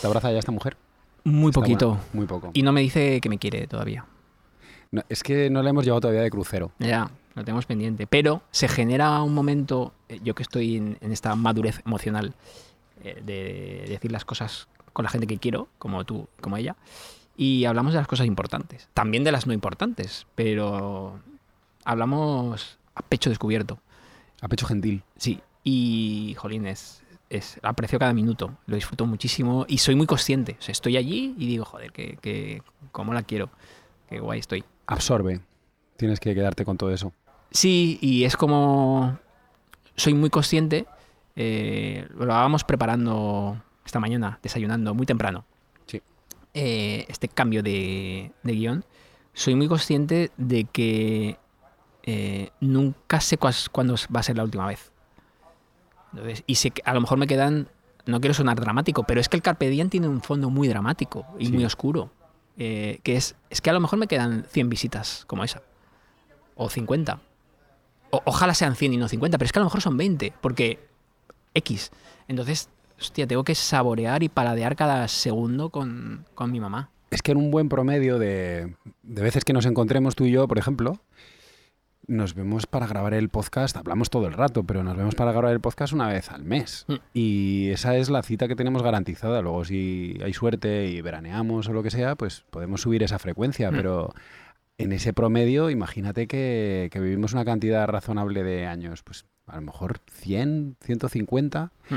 [0.00, 0.76] ¿Te abraza ya esta mujer?
[1.24, 1.88] Muy Está poquito.
[1.90, 2.50] buena, Muy poco.
[2.54, 4.04] Y no me dice que me quiere todavía.
[4.92, 6.72] No, es que no la hemos llevado todavía de crucero.
[6.78, 8.06] Ya, lo tenemos pendiente.
[8.06, 12.34] Pero se genera un momento, eh, yo que estoy en, en esta madurez emocional,
[13.04, 16.74] eh, de decir las cosas con la gente que quiero, como tú, como ella,
[17.36, 18.88] y hablamos de las cosas importantes.
[18.92, 21.20] También de las no importantes, pero
[21.84, 23.78] hablamos a pecho descubierto.
[24.40, 25.02] A pecho gentil.
[25.16, 30.56] Sí, y jolín, es, es- aprecio cada minuto, lo disfruto muchísimo y soy muy consciente.
[30.58, 33.50] O sea, estoy allí y digo, joder, que, que cómo la quiero,
[34.08, 34.64] qué guay estoy.
[34.94, 35.40] Absorbe.
[35.96, 37.12] Tienes que quedarte con todo eso.
[37.50, 39.18] Sí, y es como.
[39.96, 40.86] Soy muy consciente.
[41.36, 45.44] eh, lo vamos preparando esta mañana, desayunando muy temprano.
[45.86, 46.02] Sí.
[46.54, 48.84] eh, este cambio de, de guion,
[49.32, 51.36] soy muy consciente de que
[52.02, 54.92] eh, nunca sé cuándo va a ser la última vez.
[56.12, 57.68] Entonces, y sé que a lo mejor me quedan,
[58.06, 61.24] no quiero sonar dramático, pero es que el Carpe Diem tiene un fondo muy dramático
[61.38, 61.52] y Sí.
[61.52, 62.10] muy oscuro.
[62.62, 65.62] Eh, que es, es que a lo mejor me quedan 100 visitas como esa.
[66.54, 67.18] O 50.
[68.10, 70.34] O- ojalá sean 100 y no 50, pero es que a lo mejor son 20,
[70.42, 70.78] porque
[71.54, 71.90] X.
[72.28, 72.68] Entonces,
[73.00, 76.90] hostia, tengo que saborear y paladear cada segundo con, con mi mamá.
[77.10, 80.46] Es que en un buen promedio de, de veces que nos encontremos tú y yo,
[80.46, 81.00] por ejemplo,
[82.06, 85.52] nos vemos para grabar el podcast, hablamos todo el rato, pero nos vemos para grabar
[85.52, 86.84] el podcast una vez al mes.
[86.88, 86.94] Mm.
[87.14, 89.42] Y esa es la cita que tenemos garantizada.
[89.42, 93.70] Luego, si hay suerte y veraneamos o lo que sea, pues podemos subir esa frecuencia,
[93.70, 93.74] Mm.
[93.76, 94.12] pero
[94.78, 99.62] en ese promedio, imagínate que, que vivimos una cantidad razonable de años, pues a lo
[99.62, 101.70] mejor 100, 150.
[101.90, 101.96] Mm.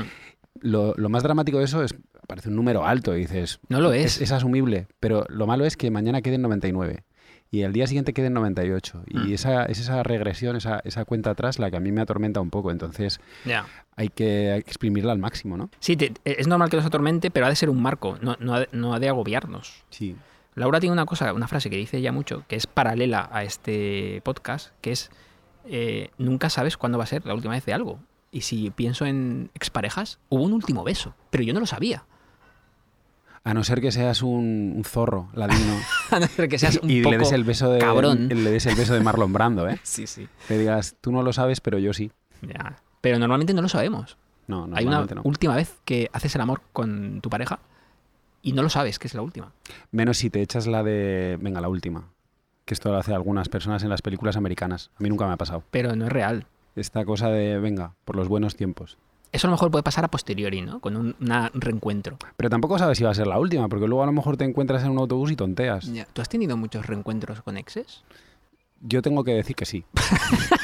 [0.60, 1.94] Lo, lo más dramático de eso es,
[2.28, 4.16] parece un número alto y dices, No lo es.
[4.16, 7.02] es, es asumible, pero lo malo es que mañana queden 99
[7.54, 9.02] y el día siguiente queden 98.
[9.06, 9.32] Y Mm.
[9.34, 12.50] esa, es esa regresión, esa, esa cuenta atrás la que a mí me atormenta un
[12.50, 12.70] poco.
[12.70, 13.66] Entonces Ya.
[13.96, 15.70] hay que exprimirla al máximo, ¿no?
[15.78, 18.54] Sí, te- es normal que nos atormente, pero ha de ser un marco, no, no,
[18.54, 19.84] ha, de, no ha de agobiarnos.
[19.90, 20.16] Sí.
[20.56, 24.20] Laura tiene una cosa, una frase que dice ella mucho, que es paralela a este
[24.24, 25.10] podcast, que es
[25.66, 27.98] eh, nunca sabes cuándo va a ser la última vez de algo.
[28.30, 32.04] Y si pienso en exparejas, hubo un último beso, pero yo no lo sabía.
[33.46, 35.78] A no ser que seas un, un zorro ladino
[36.10, 38.28] A no ser que seas un y poco le des el beso de cabrón.
[38.28, 39.78] le des el beso de Marlon Brando, ¿eh?
[39.84, 40.26] Sí, sí.
[40.48, 42.10] Le digas, tú no lo sabes, pero yo sí.
[42.42, 42.76] Ya.
[43.00, 44.16] Pero normalmente no lo sabemos.
[44.46, 45.22] No, Hay una no.
[45.24, 47.60] última vez que haces el amor con tu pareja
[48.42, 49.52] y no lo sabes que es la última.
[49.90, 52.08] Menos si te echas la de, venga, la última.
[52.66, 54.90] Que esto lo hacen algunas personas en las películas americanas.
[54.98, 55.62] A mí nunca me ha pasado.
[55.70, 56.46] Pero no es real.
[56.76, 58.96] Esta cosa de, venga, por los buenos tiempos.
[59.34, 60.78] Eso a lo mejor puede pasar a posteriori, ¿no?
[60.78, 62.16] Con un una- reencuentro.
[62.36, 64.44] Pero tampoco sabes si va a ser la última, porque luego a lo mejor te
[64.44, 65.90] encuentras en un autobús y tonteas.
[66.12, 68.04] ¿Tú has tenido muchos reencuentros con exes?
[68.80, 69.84] Yo tengo que decir que sí.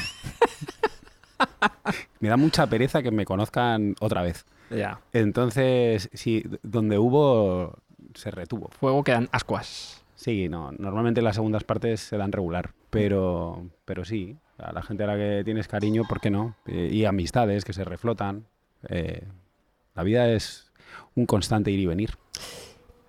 [2.21, 4.45] me da mucha pereza que me conozcan otra vez.
[4.71, 5.01] Ya.
[5.13, 7.75] Entonces, sí, donde hubo,
[8.15, 8.71] se retuvo.
[8.79, 10.05] Fuego quedan ascuas.
[10.15, 15.05] Sí, no, normalmente las segundas partes se dan regular, pero, pero sí, a la gente
[15.05, 16.55] a la que tienes cariño, ¿por qué no?
[16.67, 18.45] Eh, y amistades que se reflotan.
[18.89, 19.23] Eh,
[19.95, 20.71] la vida es
[21.15, 22.11] un constante ir y venir.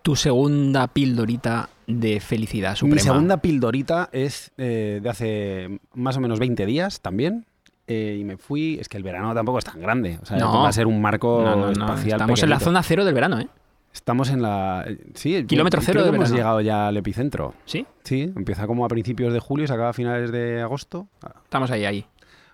[0.01, 2.95] Tu segunda pildorita de felicidad suprema.
[2.95, 7.45] Mi segunda pildorita es eh, de hace más o menos 20 días también.
[7.87, 10.17] eh, y me fui, es que el verano tampoco es tan grande.
[10.21, 10.61] O sea, No.
[10.63, 11.71] va a ser un marco No, no, no.
[11.71, 12.21] espacial.
[12.21, 13.47] Estamos en la zona cero del verano, ¿eh?
[13.93, 14.85] Estamos en la.
[15.15, 17.53] Sí, Kilómetro cero creo que hemos llegado ya al epicentro.
[17.65, 21.07] Sí, Sí, empieza como a principios de julio y se acaba a finales de agosto.
[21.43, 22.05] estamos ahí, ahí.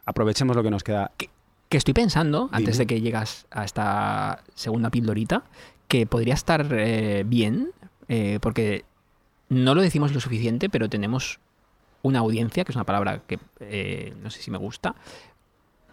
[0.06, 1.12] Aprovechemos lo que nos queda.
[1.70, 5.44] Que estoy pensando, antes de que llegas a esta segunda pildorita,
[5.88, 7.72] que podría estar eh, bien,
[8.08, 8.86] eh, porque
[9.50, 11.40] no lo decimos lo suficiente, pero tenemos
[12.04, 14.96] una audiencia, que es una palabra que eh, no sé si me gusta,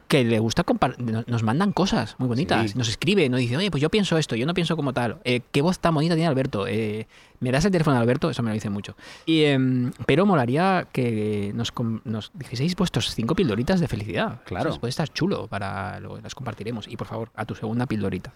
[0.08, 2.78] que le gusta compar- nos- mandan cosas muy bonitas, Sí.
[2.78, 5.40] nos escribe, nos dice, oye, pues yo pienso esto, yo no pienso como tal, Eh,
[5.52, 7.06] qué voz tan bonita tiene Alberto, Eh,
[7.40, 8.96] me das el teléfono de Alberto, eso me lo dicen mucho.
[9.26, 11.72] Y, em, pero molaría que nos,
[12.04, 14.40] nos dijeseis vuestros cinco pildoritas de felicidad.
[14.44, 14.70] Claro.
[14.70, 16.86] Eso puede estar chulo, para luego las compartiremos.
[16.88, 18.32] Y por favor, a tu segunda pildorita.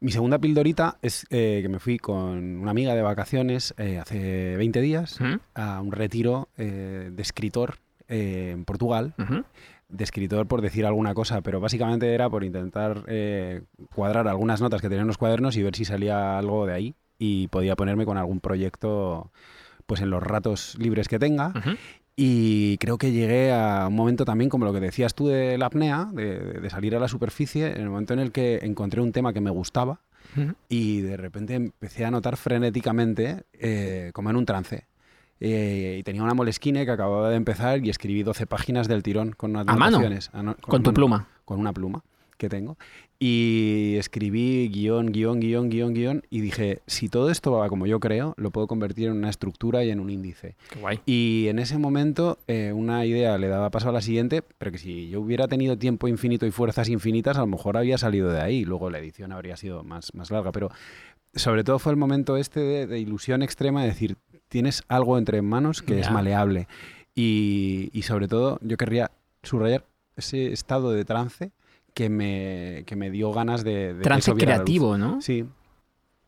[0.00, 4.56] Mi segunda pildorita es eh, que me fui con una amiga de vacaciones eh, hace
[4.58, 5.34] 20 días ¿Mm?
[5.54, 7.76] a un retiro eh, de escritor
[8.08, 9.14] eh, en Portugal.
[9.18, 9.42] Ujú.
[9.88, 13.62] De escritor por decir alguna cosa, pero básicamente era por intentar eh,
[13.94, 17.48] cuadrar algunas notas que tenían los cuadernos y ver si salía algo de ahí y
[17.48, 19.30] podía ponerme con algún proyecto
[19.86, 21.52] pues en los ratos libres que tenga.
[22.16, 25.66] Y creo que llegué a un momento también, como lo que decías tú de la
[25.66, 29.12] apnea, de, de salir a la superficie, en el momento en el que encontré un
[29.12, 30.00] tema que me gustaba
[30.68, 34.86] y de repente empecé a notar frenéticamente eh, como en un trance.
[35.40, 39.32] Eh, y tenía una molesquine que acababa de empezar y escribí 12 páginas del tirón
[39.32, 40.00] con unas ¿A mano?
[40.32, 41.28] Ano- Con tu pluma.
[41.44, 42.02] Con una pluma
[42.38, 42.76] que tengo.
[43.18, 46.22] Y escribí guion, guion, guion, guion, guion.
[46.28, 49.82] Y dije, si todo esto va como yo creo, lo puedo convertir en una estructura
[49.84, 50.54] y en un índice.
[50.70, 51.00] Qué guay.
[51.06, 54.78] Y en ese momento eh, una idea le daba paso a la siguiente, pero que
[54.78, 58.40] si yo hubiera tenido tiempo infinito y fuerzas infinitas, a lo mejor había salido de
[58.40, 58.64] ahí.
[58.66, 60.52] Luego la edición habría sido más, más larga.
[60.52, 60.70] Pero
[61.34, 64.16] sobre todo fue el momento este de, de ilusión extrema de decir,
[64.48, 66.68] tienes algo entre manos que es maleable.
[67.14, 69.10] Y, y sobre todo yo querría
[69.42, 69.84] subrayar
[70.16, 71.50] ese estado de trance
[71.94, 73.94] que me, que me dio ganas de...
[73.94, 75.20] de Trance creativo, ¿no?
[75.22, 75.44] Sí.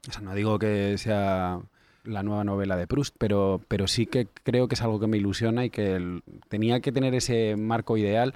[0.09, 1.61] O sea, no digo que sea
[2.05, 5.19] la nueva novela de Proust, pero, pero sí que creo que es algo que me
[5.19, 8.33] ilusiona y que el- tenía que tener ese marco ideal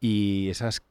[0.00, 0.82] y esas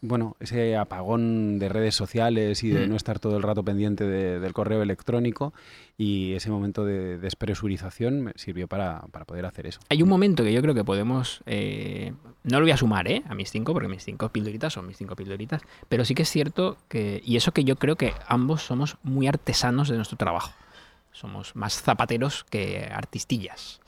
[0.00, 2.90] bueno, ese apagón de redes sociales y de Mm.
[2.90, 5.52] no estar todo el rato pendiente de- del correo electrónico
[5.96, 9.80] y ese momento de despresurización me sirvió para, para poder hacer eso.
[9.88, 11.42] Hay un momento que yo creo que podemos.
[11.46, 12.12] eh,
[12.44, 13.22] no lo voy a sumar, ¿eh?
[13.28, 15.62] A mis cinco, porque mis cinco pildoritas son mis cinco pildoritas.
[15.88, 17.20] Pero sí que es cierto que.
[17.24, 20.52] Y eso que yo creo que ambos somos muy artesanos de nuestro trabajo.
[21.10, 23.80] Somos más zapateros que artistillas.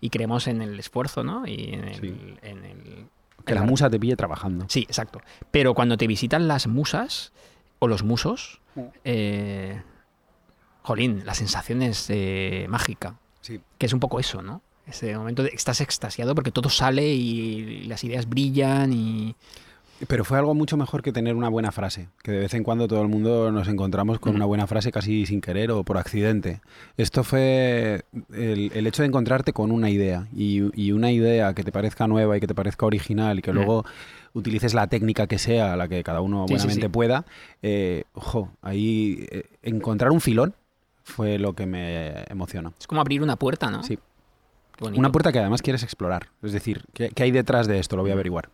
[0.00, 1.44] Y creemos en el esfuerzo, ¿no?
[1.46, 1.94] Y en el.
[2.00, 2.14] Sí.
[2.42, 3.06] en el-
[3.44, 4.66] Que la musa te pille trabajando.
[4.68, 5.20] Sí, exacto.
[5.50, 7.32] Pero cuando te visitan las musas
[7.78, 8.80] o los musos, Mm.
[9.04, 9.82] eh,
[10.82, 13.16] jolín, la sensación es eh, mágica.
[13.40, 13.60] Sí.
[13.78, 14.62] Que es un poco eso, ¿no?
[14.86, 19.34] Ese momento de que estás extasiado porque todo sale y las ideas brillan y...
[20.06, 22.86] Pero fue algo mucho mejor que tener una buena frase, que de vez en cuando
[22.86, 24.36] todo el mundo nos encontramos con Mm.
[24.36, 26.60] una buena frase casi sin querer o por accidente.
[26.96, 31.64] Esto fue el, el hecho de encontrarte con una idea y, y una idea que
[31.64, 33.54] te parezca nueva y que te parezca original y que Mm.
[33.56, 33.84] luego
[34.34, 36.92] utilices la técnica que sea, la que cada uno Sí, buenamente sí.
[36.92, 37.24] pueda.
[37.62, 40.54] eh, ojo, ahí eh, encontrar un filón
[41.02, 42.72] fue lo que me emocionó.
[42.78, 43.82] Es como abrir una puerta, ¿no?
[43.82, 43.98] Sí.
[44.80, 46.28] Una puerta que además quieres explorar.
[46.40, 47.96] Es decir, ¿qué, qué hay detrás de esto?
[47.96, 48.48] Lo voy a averiguar.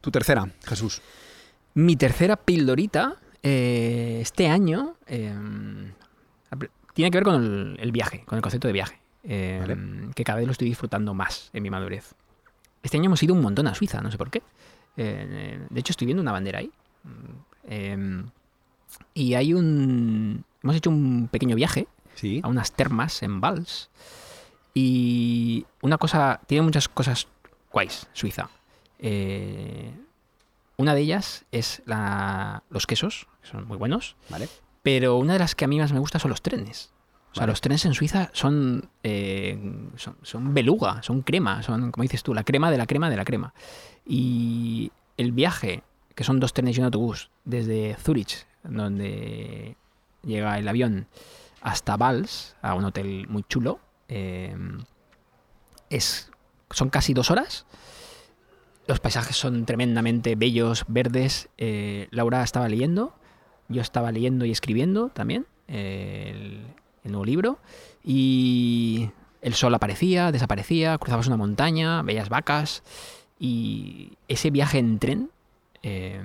[0.00, 1.02] Tu tercera, Jesús.
[1.74, 5.32] Mi tercera pildorita eh, este año eh,
[6.94, 10.12] tiene que ver con el, el viaje, con el concepto de viaje, eh, Vale.
[10.14, 12.14] que cada vez lo estoy disfrutando más en mi madurez.
[12.82, 14.42] Este año hemos ido un montón a Suiza, no sé por qué.
[14.96, 16.72] De hecho, estoy viendo una bandera ahí.
[17.68, 18.22] Eh,
[19.14, 20.44] y hay un...
[20.62, 22.40] Hemos hecho un pequeño viaje Sí.
[22.42, 23.90] a unas termas en Vals.
[24.74, 27.28] Y una cosa, tiene muchas cosas
[27.70, 28.50] guays, Suiza.
[28.98, 29.92] Eh,
[30.76, 34.48] una de ellas es la- los quesos, que son muy buenos, Vale.
[34.82, 36.92] pero una de las que a mí más me gusta son los trenes.
[37.30, 37.52] O sea, Vale.
[37.52, 39.58] los trenes en Suiza son, eh,
[39.96, 43.16] son, son beluga, son crema, son, como dices tú, la crema de la crema de
[43.16, 43.52] la crema.
[44.06, 45.82] Y el viaje,
[46.14, 49.76] que son dos trenes y un autobús, desde Zurich, donde
[50.22, 51.06] llega el avión,
[51.60, 54.56] hasta Vals, a un hotel muy chulo, eh,
[55.90, 56.30] es,
[56.70, 57.66] son casi dos horas.
[58.88, 61.50] Los paisajes son tremendamente bellos, verdes.
[61.58, 63.14] Eh, Laura estaba leyendo,
[63.68, 66.62] yo estaba leyendo y escribiendo también eh, el,
[67.04, 67.58] el nuevo libro.
[68.02, 69.10] Y
[69.42, 72.82] el sol aparecía, desaparecía, cruzabas una montaña, veías vacas.
[73.38, 75.30] Y ese viaje en tren,
[75.82, 76.22] eh,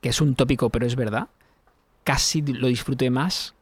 [0.00, 1.28] que es un tópico pero es verdad,
[2.04, 3.54] casi lo disfruté más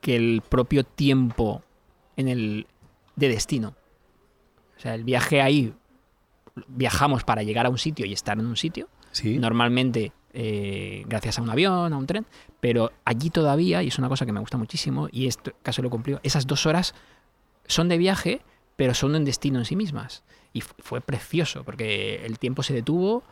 [0.00, 1.62] que el propio tiempo
[2.16, 2.66] en el
[3.14, 3.76] de destino.
[4.76, 5.74] O sea, el viaje ahí
[6.68, 9.38] viajamos para llegar a un sitio y estar en un sitio, Sí.
[9.38, 12.26] normalmente eh, gracias a un avión, a un tren,
[12.60, 15.90] pero allí todavía, y es una cosa que me gusta muchísimo, y esto caso lo
[15.90, 16.94] cumplió, esas dos horas
[17.66, 18.42] son de viaje,
[18.76, 20.22] pero son un destino en sí mismas.
[20.52, 23.22] Y fu- fue precioso, porque el tiempo se detuvo,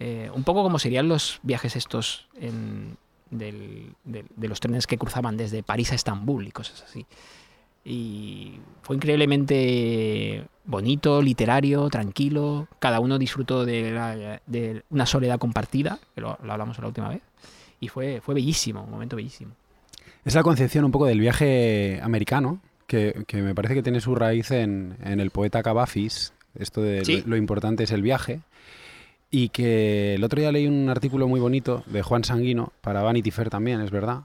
[0.00, 2.96] eh, un poco como serían los viajes estos en-
[3.30, 7.06] del- del- de los trenes que cruzaban desde París a Estambul y cosas así.
[7.88, 12.66] Y fue increíblemente bonito, literario, tranquilo.
[12.80, 17.08] Cada uno disfrutó de, la- de una soledad compartida, que lo, lo hablamos la última
[17.10, 17.20] vez.
[17.80, 19.52] Y fue, fue bellísimo, un momento bellísimo.
[20.24, 24.14] Es la concepción un poco del viaje americano, que, que me parece que tiene su
[24.14, 27.20] raíz en, en el poeta Cavafis, esto de Sí.
[27.22, 28.40] lo, lo importante es el viaje,
[29.30, 33.30] y que el otro día leí un artículo muy bonito de Juan Sanguino, para Vanity
[33.30, 34.22] Fair también, es verdad.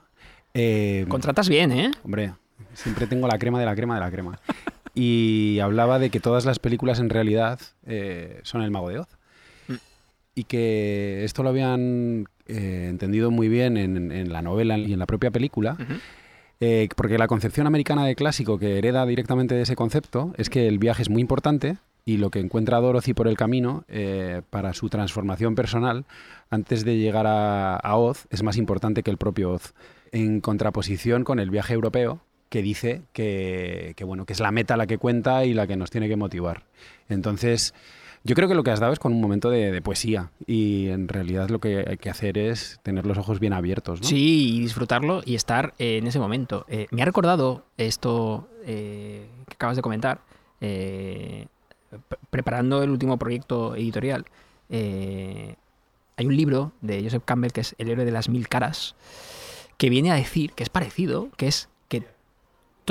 [0.54, 1.92] Eh, Contratas bien, ¿eh?
[2.04, 2.34] Hombre,
[2.74, 4.40] siempre tengo la crema de la crema de la crema.
[4.94, 9.08] Y hablaba de que todas las películas en realidad eh, son el mago de Oz.
[9.68, 9.76] Mm.
[10.36, 15.00] Y que esto lo habían eh, entendido muy bien en, en la novela y en
[15.00, 15.78] la propia película.
[16.64, 20.68] Eh, porque la concepción americana de clásico que hereda directamente de ese concepto es que
[20.68, 24.74] el viaje es muy importante y lo que encuentra Dorothy por el camino eh, para
[24.74, 26.06] su transformación personal
[26.52, 29.74] antes de llegar a, a Oz es más importante que el propio Oz.
[30.12, 34.76] En contraposición con el viaje europeo que dice que, que, bueno, que es la meta
[34.76, 36.66] la que cuenta y la que nos tiene que motivar.
[37.08, 37.74] Entonces,
[38.26, 41.08] yo creo que lo que has dado es con un momento de, poesía y en
[41.08, 44.02] realidad lo que hay que hacer es tener los ojos bien abiertos.
[44.04, 46.66] Sí, y disfrutarlo y estar eh, en ese momento.
[46.68, 50.20] Eh, me ha recordado esto eh, que acabas de comentar,
[50.60, 51.48] pre-
[52.30, 54.26] preparando el último proyecto editorial.
[54.70, 58.96] hay un libro de Joseph Campbell que es El héroe de las mil caras,
[59.78, 61.70] que viene a decir que es parecido, que es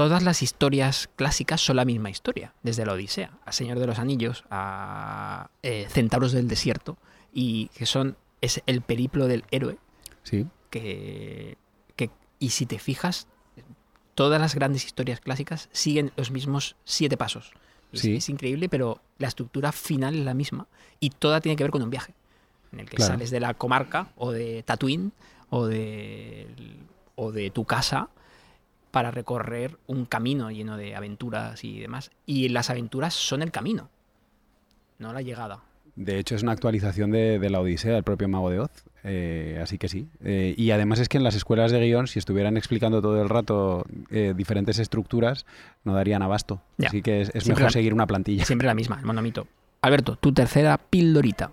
[0.00, 3.98] todas las historias clásicas son la misma historia, desde la Odisea, a Señor de los
[3.98, 6.96] Anillos, a eh, Centauros del Desierto,
[7.34, 9.76] y que son es el periplo del héroe
[10.22, 10.46] Sí.
[10.70, 11.58] que,
[11.96, 12.08] que-
[12.38, 13.26] y si te fijas
[14.14, 17.52] todas las grandes historias clásicas siguen los mismos siete pasos
[17.92, 18.16] es, Sí.
[18.16, 20.66] es increíble pero la estructura final es la misma
[20.98, 22.14] y toda tiene que ver con un viaje
[22.72, 23.12] en el que Claro.
[23.12, 25.12] sales de la comarca o de Tatooine
[25.50, 26.46] o de,
[27.16, 28.08] o de tu casa
[28.90, 32.10] para recorrer un camino lleno de aventuras y demás.
[32.26, 33.88] Y las aventuras son el camino,
[34.98, 35.60] no la llegada.
[35.96, 38.70] De hecho, es una actualización de, de la Odisea del propio Mago de Oz.
[39.02, 40.06] eh, así que sí.
[40.24, 43.28] Eh, y además es que en las escuelas de guion, si estuvieran explicando todo el
[43.28, 45.46] rato eh, diferentes estructuras,
[45.84, 46.62] no darían abasto.
[46.78, 46.88] Ya.
[46.88, 48.44] Así que es, mejor la- seguir una plantilla.
[48.44, 49.46] Siempre la misma, el monomito.
[49.82, 51.52] Alberto, tu tercera pildorita.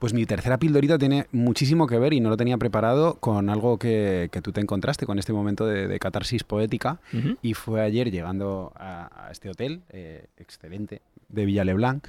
[0.00, 3.78] Pues mi tercera pildorita tiene muchísimo que ver y no lo tenía preparado con algo
[3.78, 7.00] que, que tú te encontraste con este momento de, de catarsis poética.
[7.42, 12.08] Y fue ayer llegando a, a este hotel, eh, excelente, de Villa Leblanc,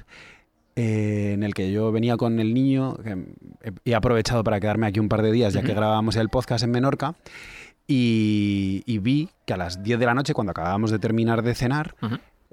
[0.74, 3.26] eh, en el que yo venía con el niño, que
[3.84, 6.70] he, aprovechado para quedarme aquí un par de días, ya que grabábamos el podcast en
[6.70, 7.14] Menorca,
[7.86, 11.54] y, y vi que a las 10 de la noche, cuando acabábamos de terminar de
[11.54, 11.94] cenar.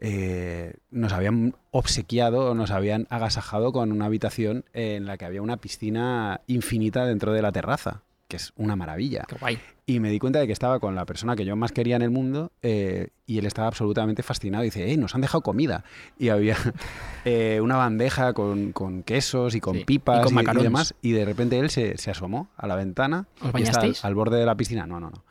[0.02, 5.58] Eh, nos habían obsequiado, nos habían agasajado con una habitación en la que había una
[5.58, 9.26] piscina infinita dentro de la terraza, que es una maravilla.
[9.28, 9.60] Qué guay.
[9.86, 12.04] Y me di cuenta de que estaba con la persona que yo más quería en
[12.04, 14.64] el mundo eh, y él estaba absolutamente fascinado.
[14.64, 15.84] Y dice, ¡eh, nos han dejado comida!
[16.20, 16.56] Y había
[17.26, 20.94] eh, una bandeja con, con quesos y con Sí, y pipas con y, y demás.
[21.02, 23.26] Y de repente él se, se asomó a la ventana.
[23.42, 24.86] ¿Os y está al, al borde de la piscina.
[24.86, 25.24] No, no, no.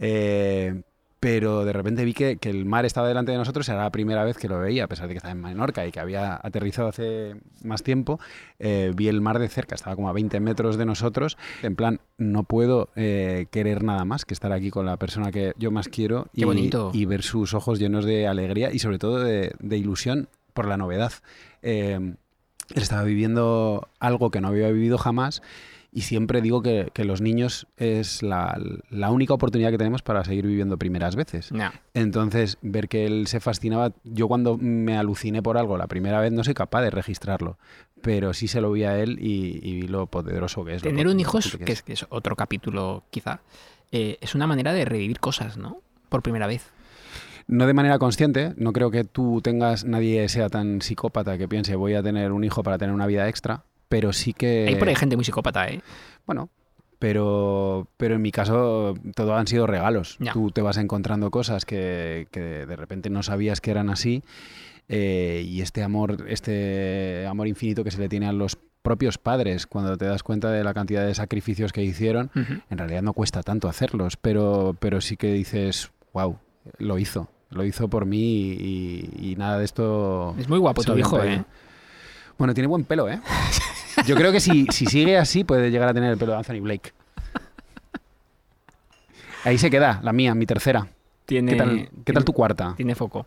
[0.00, 0.82] Eh,
[1.22, 4.24] pero de repente vi que, que el mar estaba delante de nosotros, era la primera
[4.24, 6.88] vez que lo veía, a pesar de que estaba en Menorca y que había aterrizado
[6.88, 8.18] hace más tiempo,
[8.58, 12.00] eh, vi el mar de cerca, estaba como a 20 metros de nosotros, en plan,
[12.18, 15.86] no puedo eh, querer nada más que estar aquí con la persona que yo más
[15.86, 16.26] quiero
[16.92, 20.76] y ver sus ojos llenos de alegría y sobre todo de, de ilusión por la
[20.76, 21.12] novedad.
[21.62, 22.00] Eh,
[22.74, 25.40] él estaba viviendo algo que no había vivido jamás
[25.94, 30.24] y siempre digo que, que los niños es la, la única oportunidad que tenemos para
[30.24, 31.52] seguir viviendo primeras veces.
[31.52, 31.70] No.
[31.92, 36.32] Entonces, ver que él se fascinaba, yo cuando me aluciné por algo la primera vez
[36.32, 37.58] no soy capaz de registrarlo,
[38.00, 40.82] pero sí se lo vi a él y, y vi lo poderoso que es.
[40.82, 43.42] lo Tener un hijo, es, que es, que es otro capítulo quizá,
[43.92, 45.82] eh, es una manera de revivir cosas, ¿no?
[46.08, 46.70] Por primera vez.
[47.48, 51.76] No de manera consciente, no creo que tú tengas, nadie sea tan psicópata que piense
[51.76, 54.64] voy a tener un hijo para tener una vida extra, pero sí que...
[54.66, 55.82] Hay por ahí gente muy psicópata, ¿eh?
[56.24, 56.48] Bueno,
[56.98, 60.16] pero, pero en mi caso todo han sido regalos.
[60.18, 60.32] Ya.
[60.32, 64.22] Tú te vas encontrando cosas que, que de repente no sabías que eran así
[64.88, 69.66] eh, y este amor, este amor infinito que se le tiene a los propios padres
[69.66, 73.42] cuando te das cuenta de la cantidad de sacrificios que hicieron, en realidad no cuesta
[73.42, 76.38] tanto hacerlos, pero, pero sí que dices, wow,
[76.78, 77.28] lo hizo.
[77.50, 80.34] Lo hizo por mí y, y nada de esto...
[80.38, 81.44] Es muy guapo tu hijo, ¿eh?
[82.38, 83.20] Bueno, tiene buen pelo, ¿eh?
[84.06, 86.60] Yo creo que si, si sigue así puede llegar a tener el pelo de Anthony
[86.60, 86.92] Blake.
[89.44, 90.86] Ahí se queda, la mía, mi tercera.
[91.26, 92.74] Tiene, ¿Qué tal, qué tal tu cuarta?
[92.76, 93.26] Tiene foco.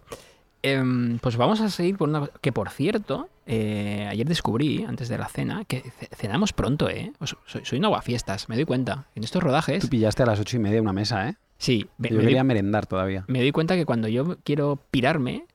[0.62, 5.10] Em, pues vamos a seguir por una cosa que, por cierto, eh, ayer descubrí, antes
[5.10, 7.12] de la cena, que ce- cenamos pronto, ¿eh?
[7.46, 9.06] Soy, soy un aguafiestas, me doy cuenta.
[9.14, 11.36] En estos rodajes, Tú pillaste a las ocho y media una mesa, ¿eh?
[11.58, 13.26] sí, me, Yo me doy, quería merendar todavía.
[13.28, 15.46] me doy cuenta que cuando yo quiero pirarme,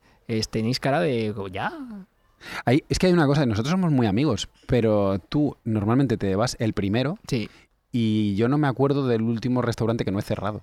[0.51, 1.73] tenéis cara de, ya,
[2.65, 6.57] Hay- es que hay una cosa, nosotros somos muy amigos, pero tú normalmente te vas
[6.59, 7.49] el primero sí,
[7.93, 10.63] y yo no me acuerdo del último restaurante que no he cerrado.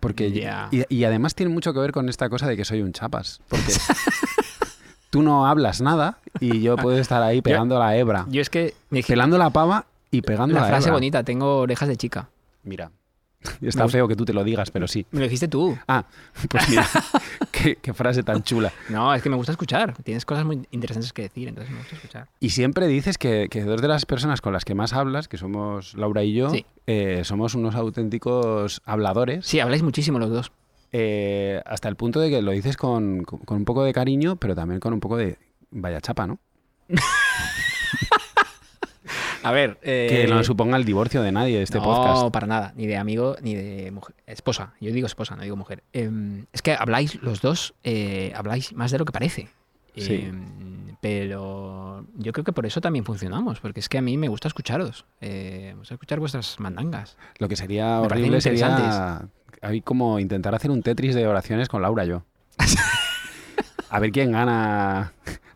[0.00, 0.68] Porque Ya.
[0.70, 3.40] y, y además tiene mucho que ver con esta cosa de que soy un chapas.
[3.48, 3.72] Porque
[5.10, 8.26] tú no hablas nada y yo puedo estar ahí pegando la hebra.
[8.28, 8.74] yo es que
[9.06, 10.96] pelando la pava y pegando la, la frase hebra.
[10.96, 12.28] bonita, tengo orejas de chica.
[12.64, 12.90] Mira,
[13.62, 15.06] está feo que tú te lo digas, pero sí.
[15.10, 15.76] Me lo dijiste tú.
[15.88, 16.04] Ah,
[16.50, 16.86] pues mira,
[17.64, 18.72] qué, qué frase tan chula.
[18.90, 19.94] No, es que me gusta escuchar.
[20.04, 22.28] Tienes cosas muy interesantes que decir, entonces me gusta escuchar.
[22.40, 25.36] Y siempre dices que, que dos de las personas con las que más hablas, que
[25.38, 26.66] somos Laura y yo, Sí.
[26.86, 30.52] eh, somos unos auténticos habladores, Sí, habláis muchísimo los dos.
[30.92, 34.36] eh, hasta el punto de que lo dices con, con- con un poco de cariño,
[34.36, 35.38] pero también con un poco de
[35.72, 36.38] vaya chapa, ¿no?
[39.44, 42.30] A ver, Que no suponga el divorcio de nadie este no, podcast.
[42.32, 44.14] para nada, ni de amigo ni de mujer.
[44.26, 45.82] Esposa, yo digo esposa, no digo mujer.
[45.92, 49.48] Em, es que habláis los dos, eh, habláis más de lo que parece.
[49.96, 50.14] Sí.
[50.26, 54.28] Em, pero yo creo que por eso también funcionamos, porque es que a mí me
[54.28, 57.18] gusta escucharos, eh, me gusta escuchar vuestras mandangas.
[57.38, 59.28] Lo que sería horrible sería
[59.60, 62.22] hay como intentar hacer un Tetris de oraciones con Laura yo.
[63.94, 65.12] A ver quién gana, a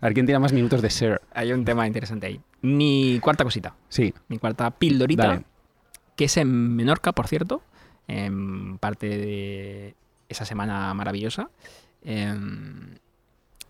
[0.07, 1.21] ver quién tiene más minutos de ser.
[1.35, 2.41] Hay un tema interesante ahí.
[2.63, 5.45] Mi cuarta cosita, Sí, mi cuarta pildorita, dale.
[6.17, 7.63] que es en Menorca, por cierto,
[8.07, 9.95] en parte de
[10.29, 11.51] esa semana maravillosa.
[12.05, 12.95] Em,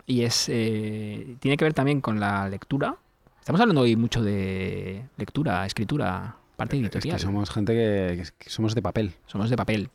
[0.07, 2.97] y es eh, tiene que ver también con la lectura.
[3.41, 7.17] Estamos hablando hoy mucho de lectura, escritura, parte Es editorial.
[7.17, 9.15] que somos gente que, que somos de papel.
[9.27, 9.89] Somos de papel.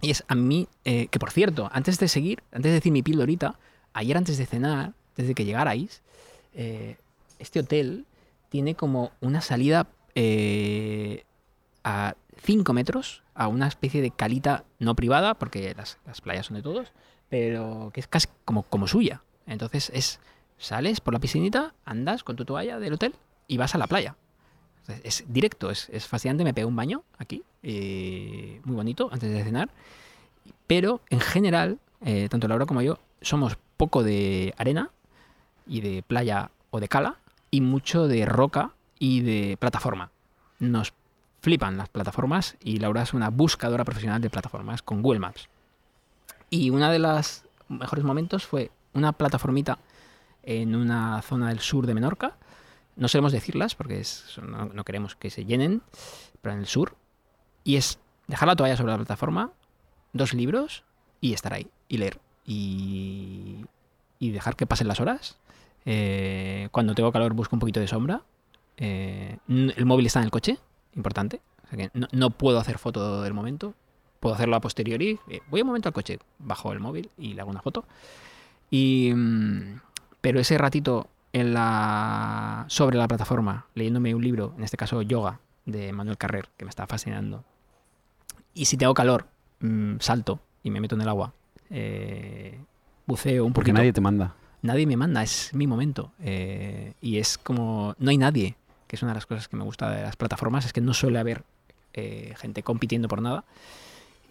[0.00, 3.02] Y es a mí, eh, que por cierto, antes de seguir, antes de decir mi
[3.02, 3.58] pildorita,
[3.92, 6.02] ayer antes de cenar, antes de que llegarais,
[6.54, 6.96] eh,
[7.38, 8.06] este hotel
[8.48, 11.24] tiene como una salida eh,
[11.84, 16.56] a 5 metros a una especie de calita no privada, porque las, las playas son
[16.56, 16.92] de todos,
[17.28, 19.22] pero que es casi como, como suya.
[19.46, 20.20] Entonces es,
[20.58, 23.14] sales por la piscinita, andas con tu toalla del hotel
[23.46, 24.16] y vas a la playa.
[25.04, 26.42] Es directo, es, es fascinante.
[26.42, 29.70] Me pegué un baño aquí, muy bonito, antes de cenar.
[30.66, 34.90] Pero en general, eh, tanto Laura como yo, somos poco de arena
[35.66, 37.16] y de playa o de cala
[37.50, 40.10] y mucho de roca y de plataforma.
[40.58, 40.92] Nos
[41.40, 45.48] flipan las plataformas y Laura es una buscadora profesional de plataformas con Google Maps.
[46.50, 49.78] Y uno de los mejores momentos fue una plataformita
[50.42, 52.36] en una zona del sur de Menorca.
[52.96, 54.02] No sabemos decirlas porque
[54.42, 55.82] no, no queremos que se llenen,
[56.42, 56.96] pero en el sur.
[57.64, 59.52] Y es dejar la toalla sobre la plataforma,
[60.12, 60.84] dos libros
[61.20, 62.20] y estar ahí y leer.
[62.46, 63.64] Y,
[64.18, 65.36] y dejar que pasen las horas.
[65.86, 68.22] Eh, cuando tengo calor busco un poquito de sombra.
[68.76, 70.58] Eh, el móvil está en el coche,
[70.94, 71.40] importante.
[71.64, 73.74] O sea que no, puedo hacer foto del momento.
[74.20, 75.18] Puedo hacerlo a posteriori.
[75.28, 77.84] Eh, voy un momento al coche, bajo el móvil y le hago una foto.
[78.70, 79.80] Mm,
[80.20, 81.08] pero ese ratito
[82.68, 86.68] sobre la plataforma, leyéndome un libro, en este caso Yoga, de Manuel Carrer, que me
[86.68, 87.44] está fascinando.
[88.52, 89.28] Y si tengo calor,
[89.60, 91.32] mm, salto y me meto en el agua.
[91.70, 92.58] Eh,
[93.06, 93.78] buceo un Porque poquito.
[93.80, 94.34] nadie te manda.
[94.62, 96.12] Nadie me manda, es mi momento.
[96.20, 98.56] Eh, y es como, no hay nadie,
[98.86, 100.92] que es una de las cosas que me gusta de las plataformas, es que no
[100.94, 101.42] suele haber
[101.94, 103.44] eh, gente compitiendo por nada.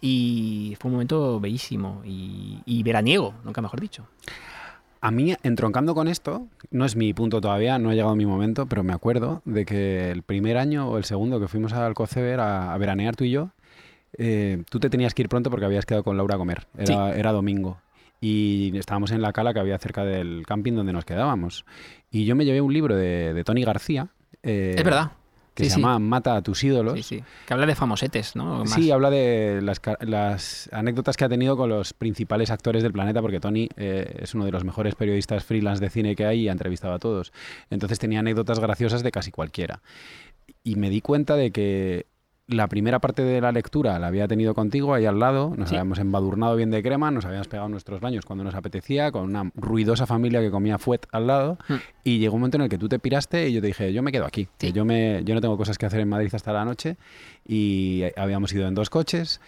[0.00, 4.06] Y fue un momento bellísimo y, y veraniego, nunca mejor dicho.
[5.02, 8.66] A mí, entroncando con esto, no es mi punto todavía, no ha llegado mi momento,
[8.66, 12.38] pero me acuerdo de que el primer año o el segundo que fuimos al Alcoceber
[12.40, 13.48] a, a veranear tú y yo,
[14.18, 16.66] eh, tú te tenías que ir pronto porque habías quedado con Laura a comer.
[16.76, 17.80] Era, era domingo.
[18.20, 21.64] Y estábamos en la cala que había cerca del camping donde nos quedábamos.
[22.10, 24.08] Y yo me llevé un libro de, de Tony García.
[24.42, 25.12] eh, es verdad.
[25.54, 25.80] Que Sí, se sí.
[25.80, 26.94] llama Mata a tus ídolos.
[26.94, 27.24] Sí, sí.
[27.46, 28.60] Que habla de famosetes, ¿no?
[28.60, 28.70] Más.
[28.72, 33.40] Sí, habla de las anécdotas que ha tenido con los principales actores del planeta, porque
[33.40, 36.52] Tony eh, es uno de los mejores periodistas freelance de cine que hay y ha
[36.52, 37.32] entrevistado a todos.
[37.68, 39.80] Entonces tenía anécdotas graciosas de casi cualquiera.
[40.62, 42.06] Y me di cuenta de que
[42.50, 45.76] la primera parte de la lectura la había tenido contigo ahí al lado, nos Sí.
[45.76, 49.50] habíamos embadurnado bien de crema, nos habíamos pegado nuestros baños cuando nos apetecía, con una
[49.54, 51.74] ruidosa familia que comía fuet al lado, Hmm.
[52.04, 54.02] y llegó un momento en el que tú te piraste y yo te dije, yo
[54.02, 56.52] me quedo aquí, que yo, me, yo no tengo cosas que hacer en Madrid hasta
[56.52, 56.96] la noche,
[57.46, 59.40] y habíamos ido en dos coches,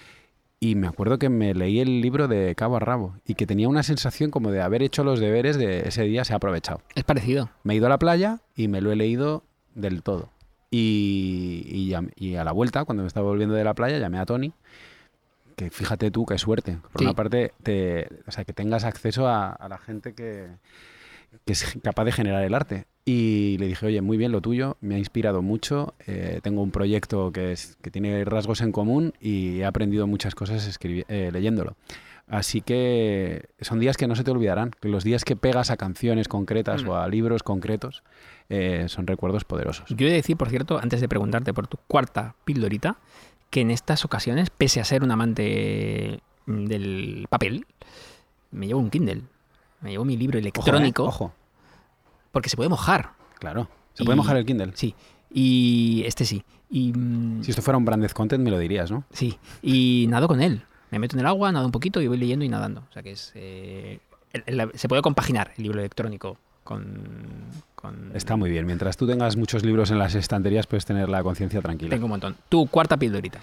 [0.61, 3.69] y me acuerdo que me leí el libro de cabo a rabo, y que tenía
[3.69, 6.81] una sensación como de haber hecho los deberes de ese día, se ha aprovechado.
[6.95, 7.51] Es parecido.
[7.65, 9.43] Me he ido a la playa y me lo he leído
[9.75, 10.29] del todo.
[10.75, 14.19] Y, y llam- y a la vuelta, cuando me estaba volviendo de la playa, llamé
[14.19, 14.53] a Tony,
[15.55, 16.79] que fíjate tú, qué suerte.
[16.91, 17.05] Por Sí.
[17.05, 20.47] una parte, te, o sea, que tengas acceso a, a la gente que,
[21.45, 22.87] que es capaz de generar el arte.
[23.05, 26.71] Y le dije, oye, muy bien lo tuyo, me ha inspirado mucho, eh, tengo un
[26.71, 31.77] proyecto que, es, que tiene rasgos en común y he aprendido muchas cosas eh, leyéndolo.
[32.29, 35.77] Así que son días que no se te olvidarán, que los días que pegas a
[35.77, 36.89] canciones concretas Mm.
[36.89, 38.03] o a libros concretos
[38.49, 39.87] eh, son recuerdos poderosos.
[39.91, 42.97] Yo he de decir, por cierto, antes de preguntarte por tu cuarta pildorita,
[43.51, 47.67] que en estas ocasiones, pese a ser un amante mm, del papel,
[48.51, 49.23] me llevo un Kindle.
[49.81, 50.51] Me llevo mi libro Ojo, ¿eh?
[50.51, 51.33] electrónico Ojo,
[52.31, 53.13] porque se puede mojar.
[53.39, 53.69] claro.
[53.95, 54.73] ¿Se Y- puede mojar el Kindle?
[54.75, 54.95] Sí.
[55.31, 56.45] Y este sí.
[56.71, 59.05] Y mm, Si esto fuera un branded content me lo dirías, ¿no?
[59.13, 59.39] sí.
[59.61, 60.63] Y nado con él.
[60.91, 62.85] Me meto en el agua, nado un poquito y voy leyendo y nadando.
[62.89, 63.33] O sea que es.
[63.35, 64.01] eh,
[64.33, 67.01] el- el- se puede compaginar el libro electrónico con.
[67.75, 68.67] con- Está muy bien.
[68.67, 71.91] Mientras tú tengas muchos libros en las estanterías, puedes tener la conciencia tranquila.
[71.91, 72.37] Tengo un montón.
[72.49, 73.41] Tu cuarta pildorita.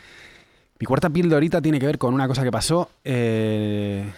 [0.80, 4.10] Mi cuarta pildorita tiene que ver con una cosa que pasó eh,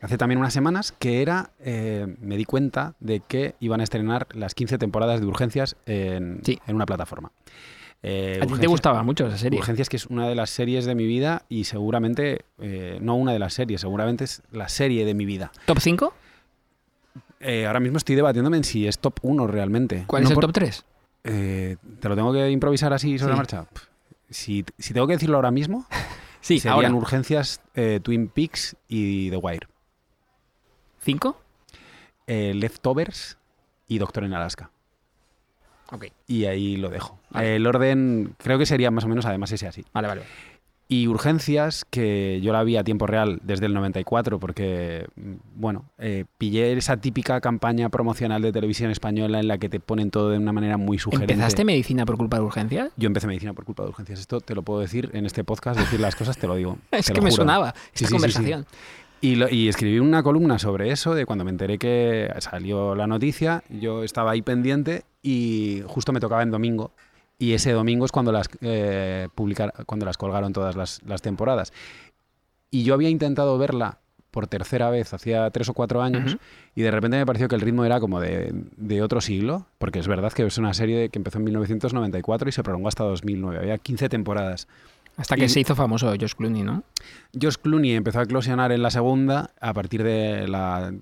[0.00, 4.26] hace también unas semanas, que era, eh, me di cuenta de que iban a estrenar
[4.32, 6.58] las 15 temporadas de Urgencias en, Sí.
[6.66, 7.30] en una plataforma.
[8.02, 9.58] Eh, ¿A ti te gustaba mucho esa serie?
[9.58, 13.32] Urgencias, que es una de las series de mi vida y seguramente, eh, no una
[13.32, 15.50] de las series, seguramente es la serie de mi vida.
[15.64, 16.14] ¿Top 5?
[17.48, 20.04] Eh, ahora mismo estoy debatiéndome en si es top 1 realmente.
[20.06, 20.84] ¿Cuál No es el por- top 3?
[21.24, 23.30] eh, ¿Te lo tengo que improvisar así sobre Sí.
[23.30, 23.66] la marcha?
[24.30, 25.86] Si, si tengo que decirlo ahora mismo,
[26.40, 26.92] Sí, serían ahora.
[26.94, 29.66] Urgencias, eh, Twin Peaks y The Wire.
[31.00, 31.40] ¿Cinco?
[32.26, 33.38] Eh, Leftovers
[33.88, 34.70] y Doctor en Alaska.
[35.92, 36.06] Ok.
[36.26, 37.18] Y ahí lo dejo.
[37.30, 37.56] Vale.
[37.56, 39.84] El orden creo que sería más o menos además ese así.
[39.92, 40.22] Vale, vale.
[40.88, 45.86] Y Urgencias, que yo la vi a tiempo real desde el 94, porque, mm, bueno,
[45.98, 50.30] eh, pillé esa típica campaña promocional de televisión española en la que te ponen todo
[50.30, 51.32] de una manera muy sugerente.
[51.32, 52.90] ¿Empezaste medicina por culpa de urgencias?
[52.96, 54.20] Yo empecé medicina por culpa de Urgencias.
[54.20, 56.78] Esto te lo puedo decir en este podcast, decir las cosas, te lo digo.
[56.92, 57.42] Es te que me juro.
[57.42, 58.12] sonaba Sí, esta sí, sí, sí.
[58.12, 58.66] conversación.
[59.22, 63.08] Y, lo- y escribí una columna sobre eso, de cuando me enteré que salió la
[63.08, 66.92] noticia, yo estaba ahí pendiente y justo me tocaba en domingo.
[67.38, 71.72] Y ese domingo es cuando las, eh, publicar- cuando las colgaron todas las, las temporadas.
[72.70, 73.98] Y yo había intentado verla
[74.30, 76.36] por tercera vez, hacía tres o cuatro años,
[76.74, 79.98] y de repente me pareció que el ritmo era como de, de otro siglo, porque
[79.98, 83.58] es verdad que es una serie que empezó en 1994 y se prolongó hasta 2009.
[83.60, 84.68] Había 15 temporadas.
[85.16, 86.82] Hasta que Y- se hizo famoso Josh Clooney, ¿no?
[87.40, 90.92] Josh Clooney empezó a eclosionar en la segunda, a partir de la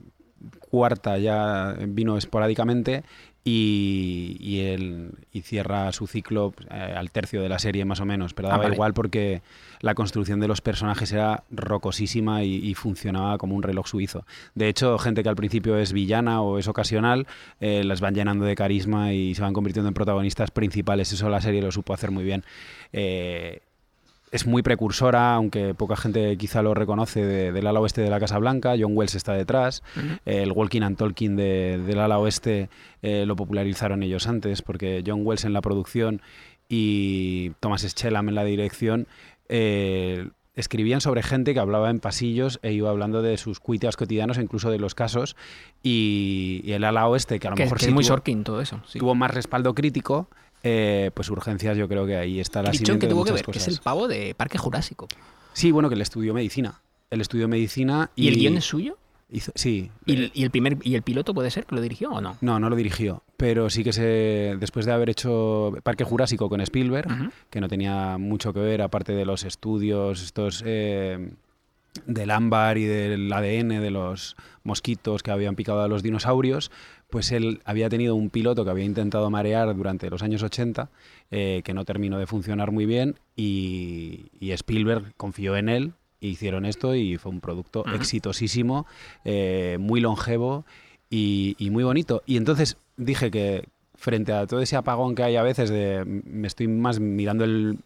[0.70, 3.02] cuarta ya vino esporádicamente
[3.46, 8.00] y, y, él- y cierra su ciclo pues, eh, al tercio de la serie más
[8.00, 8.74] o menos, pero Ah, daba vale.
[8.74, 9.42] igual porque
[9.80, 14.24] la construcción de los personajes era rocosísima y, y funcionaba como un reloj suizo.
[14.54, 17.26] De hecho, gente que al principio es villana o es ocasional,
[17.60, 21.12] eh, las van llenando de carisma y se van convirtiendo en protagonistas principales.
[21.12, 22.44] Eso la serie lo supo hacer muy bien.
[22.94, 23.60] Eh,
[24.34, 28.18] es muy precursora, aunque poca gente quizá lo reconoce, de- del ala oeste de la
[28.18, 28.74] Casa Blanca.
[28.78, 29.82] John Wells está detrás.
[30.24, 32.68] El Walking and Talking de- del ala oeste
[33.02, 36.20] eh, lo popularizaron ellos antes, porque John Wells en la producción
[36.68, 39.06] y Thomas Schellam en la dirección
[39.48, 44.38] eh, escribían sobre gente que hablaba en pasillos e iba hablando de sus cuiteos cotidianos,
[44.38, 45.36] incluso de los casos.
[45.82, 48.14] Y, y el ala oeste, que a lo Que, mejor que sí es muy tuvo,
[48.14, 48.80] Sorkin todo eso.
[48.86, 48.98] sí.
[48.98, 50.28] tuvo más respaldo crítico,
[50.64, 53.58] eh, pues urgencias yo creo que ahí está la Dicho que tuvo que ver, que
[53.58, 55.06] es el pavo de Parque Jurásico.
[55.52, 56.80] Sí, bueno, que él estudió medicina.
[57.10, 58.24] Él estudió medicina y...
[58.24, 58.96] ¿Y, el guion es suyo?
[59.30, 59.90] hizo- sí.
[60.06, 62.36] ¿Y, el- y el primer y el piloto puede ser que lo dirigió o no?
[62.40, 66.60] no, no lo dirigió, pero sí que se después de haber hecho Parque Jurásico con
[66.62, 71.30] Spielberg, que no tenía mucho que ver, aparte de los estudios estos eh,
[72.06, 74.34] del ámbar y del ADN de los
[74.64, 76.70] mosquitos que habían picado a los dinosaurios,
[77.10, 80.90] pues él había tenido un piloto que había intentado marear durante los años 80,
[81.30, 86.28] eh, que no terminó de funcionar muy bien, y, y Spielberg confió en él, e
[86.28, 88.86] hicieron esto y fue un producto exitosísimo,
[89.24, 90.64] eh, muy longevo
[91.10, 92.22] y, y muy bonito.
[92.26, 96.46] Y entonces dije que frente a todo ese apagón que hay a veces de me
[96.46, 97.78] estoy más mirando el,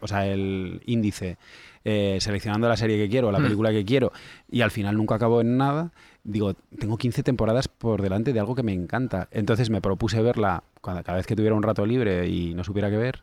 [0.00, 1.36] o sea, el índice,
[1.84, 4.12] eh, seleccionando la serie que quiero, la película que quiero,
[4.50, 5.92] y al final nunca acabo en nada,
[6.24, 9.28] digo, tengo 15 temporadas por delante de algo que me encanta.
[9.30, 12.96] Entonces me propuse verla cada vez que tuviera un rato libre y no supiera qué
[12.96, 13.22] ver.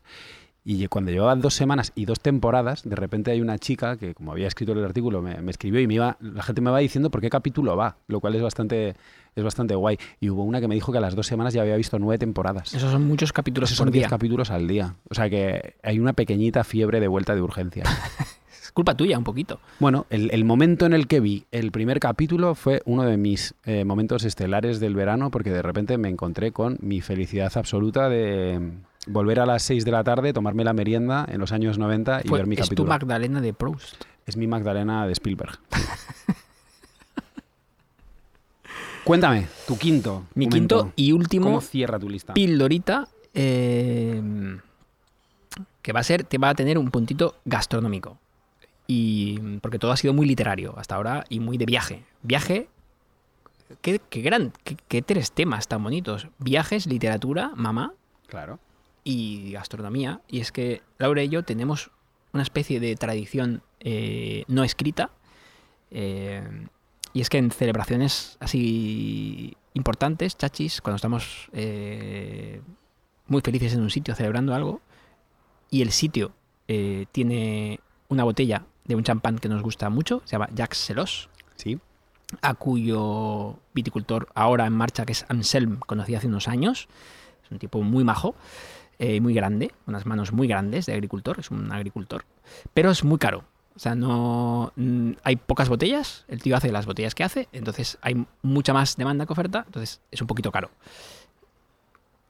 [0.64, 4.32] Y cuando llevaban dos semanas y dos temporadas, de repente hay una chica que, como
[4.32, 7.10] había escrito el artículo, me, me escribió y me iba, la gente me va diciendo
[7.10, 8.94] por qué capítulo va, lo cual es bastante,
[9.34, 9.96] es bastante guay.
[10.20, 12.18] Y hubo una que me dijo que a las dos semanas ya había visto nueve
[12.18, 12.74] temporadas.
[12.74, 14.08] Esos son muchos capítulos Esos por son 10 día.
[14.10, 14.96] capítulos al día.
[15.08, 17.84] O sea que hay una pequeñita fiebre de vuelta de urgencia.
[18.78, 19.58] Es culpa tuya un poquito.
[19.80, 23.52] Bueno, el, el momento en el que vi el primer capítulo fue uno de mis
[23.64, 28.56] eh, momentos estelares del verano porque de repente me encontré con mi felicidad absoluta de
[28.60, 32.20] mm, volver a las 6 de la tarde, tomarme la merienda en los años 90
[32.22, 32.88] y Fue- ver mi es tu capítulo.
[32.88, 34.04] Magdalena de Proust.
[34.26, 35.58] Es mi Magdalena de Spielberg.
[39.02, 40.22] Cuéntame, tu quinto.
[40.36, 40.82] Mi momento.
[40.82, 42.32] quinto y último ¿Cómo cierra tu lista?
[42.34, 44.22] pildorita eh,
[45.82, 48.18] que va a ser, te va a tener un puntito gastronómico.
[48.90, 52.04] Y porque todo ha sido muy literario hasta ahora y muy de viaje.
[52.22, 52.68] Viaje,
[53.82, 56.26] qué, qué gran, qué, qué tres temas tan bonitos.
[56.38, 57.92] Viajes, literatura, mamá
[58.28, 58.58] Claro.
[59.04, 60.22] y gastronomía.
[60.26, 61.90] Y es que Laura y yo tenemos
[62.32, 65.10] una especie de tradición eh, no escrita.
[65.90, 66.42] eh,
[67.14, 72.60] y es que en celebraciones así importantes, chachis, cuando estamos eh,
[73.26, 74.80] muy felices en un sitio celebrando algo,
[75.70, 76.32] y el sitio
[76.68, 81.28] eh, tiene una botella de un champán que nos gusta mucho, se llama Jacques Selos,
[81.56, 81.78] Sí.
[82.42, 86.88] a cuyo viticultor ahora en marcha, que es Anselm, conocí hace unos años.
[87.44, 88.34] Es un tipo muy majo,
[88.98, 92.24] eh, muy grande, unas manos muy grandes de agricultor, es un agricultor,
[92.74, 93.44] pero es muy caro.
[93.76, 97.96] O sea, no mm, hay pocas botellas, el tío hace las botellas que hace, entonces
[98.02, 100.70] hay mucha más demanda que oferta, entonces es un poquito caro.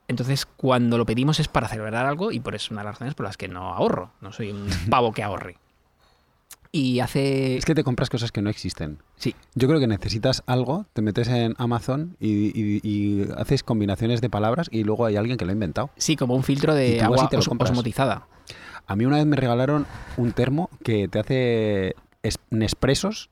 [0.07, 2.95] Entonces, cuando lo pedimos es para celebrar algo y por eso es una de las
[2.95, 4.11] razones por las que no ahorro.
[4.21, 5.57] No soy un pavo que ahorre.
[6.71, 7.57] Y hace...
[7.57, 8.99] Es que te compras cosas que no existen.
[9.15, 14.21] Sí, Yo creo que necesitas algo, te metes en Amazon y, y- y haces combinaciones
[14.21, 15.89] de palabras y luego hay alguien que lo ha inventado.
[15.97, 18.27] sí, como un filtro de agua te os- osmotizada.
[18.85, 23.29] A mí una vez me regalaron un termo que te hace es- Nespresos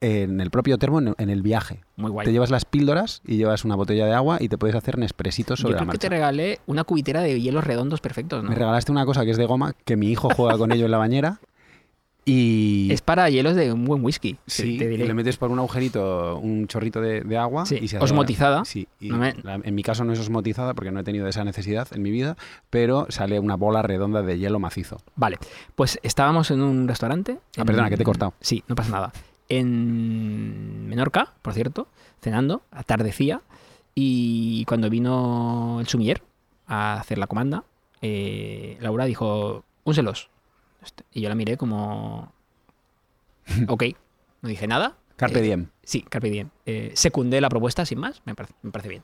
[0.00, 1.80] en el propio termo en, el viaje.
[1.96, 2.26] Muy guay.
[2.26, 5.60] Te llevas las píldoras y llevas una botella de agua y te puedes hacer Nespresitos
[5.60, 8.50] Yo sobre la creo que te regalé una cubitera de hielos redondos perfectos, ¿no?
[8.50, 10.90] Me regalaste una cosa que es de goma, que mi hijo juega con ello en
[10.90, 11.40] la bañera
[12.24, 12.88] y...
[12.90, 14.36] Es para hielos de un buen whisky.
[14.46, 15.06] Sí, te diré.
[15.06, 18.64] le metes por un agujerito un chorrito de, de agua Sí, y se hace osmotizada.
[18.64, 21.28] Sí, y No me- la- en mi caso no es osmotizada porque no he tenido
[21.28, 22.36] esa necesidad en mi vida,
[22.70, 25.00] pero sale una bola redonda de hielo macizo.
[25.16, 25.38] Vale,
[25.74, 27.38] pues estábamos en un restaurante.
[27.56, 28.34] Ah, en- perdona, que te he cortado.
[28.40, 29.12] Sí, no pasa nada.
[29.48, 31.88] En Menorca, por cierto,
[32.22, 33.42] cenando, atardecía.
[33.94, 36.22] Y cuando vino el sumiller
[36.66, 37.64] a hacer la comanda,
[38.02, 40.28] eh, Laura dijo, únselos.
[41.12, 42.32] Y yo la miré como,
[43.68, 43.84] ok,
[44.42, 44.96] no dije nada.
[45.16, 45.68] Carpe Eh, diem.
[45.84, 46.48] Sí, Carpe Diem.
[46.66, 49.02] Eh, secundé la propuesta sin más, me parece, me parece bien.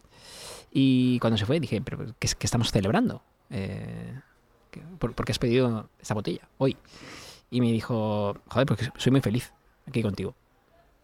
[0.72, 3.22] Y cuando se fue dije, pero ¿qué, es- qué estamos celebrando?
[3.50, 4.18] Eh,
[4.70, 6.76] ¿qué- por, por qué has pedido esta botella hoy?
[7.50, 9.52] Y me dijo, joder, porque soy muy feliz
[9.86, 10.34] aquí contigo.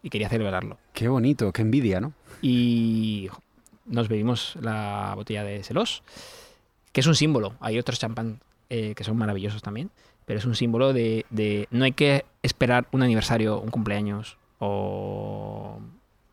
[0.03, 0.77] Y quería celebrarlo.
[0.93, 2.13] Qué bonito, qué envidia, ¿no?
[2.41, 3.29] Y
[3.85, 6.03] nos bebimos la botella de Selos,
[6.91, 7.55] que es un símbolo.
[7.61, 9.89] Hay otros champán eh, que son maravillosos también,
[10.27, 15.79] pero es un símbolo de, de- no hay que esperar un aniversario, un cumpleaños o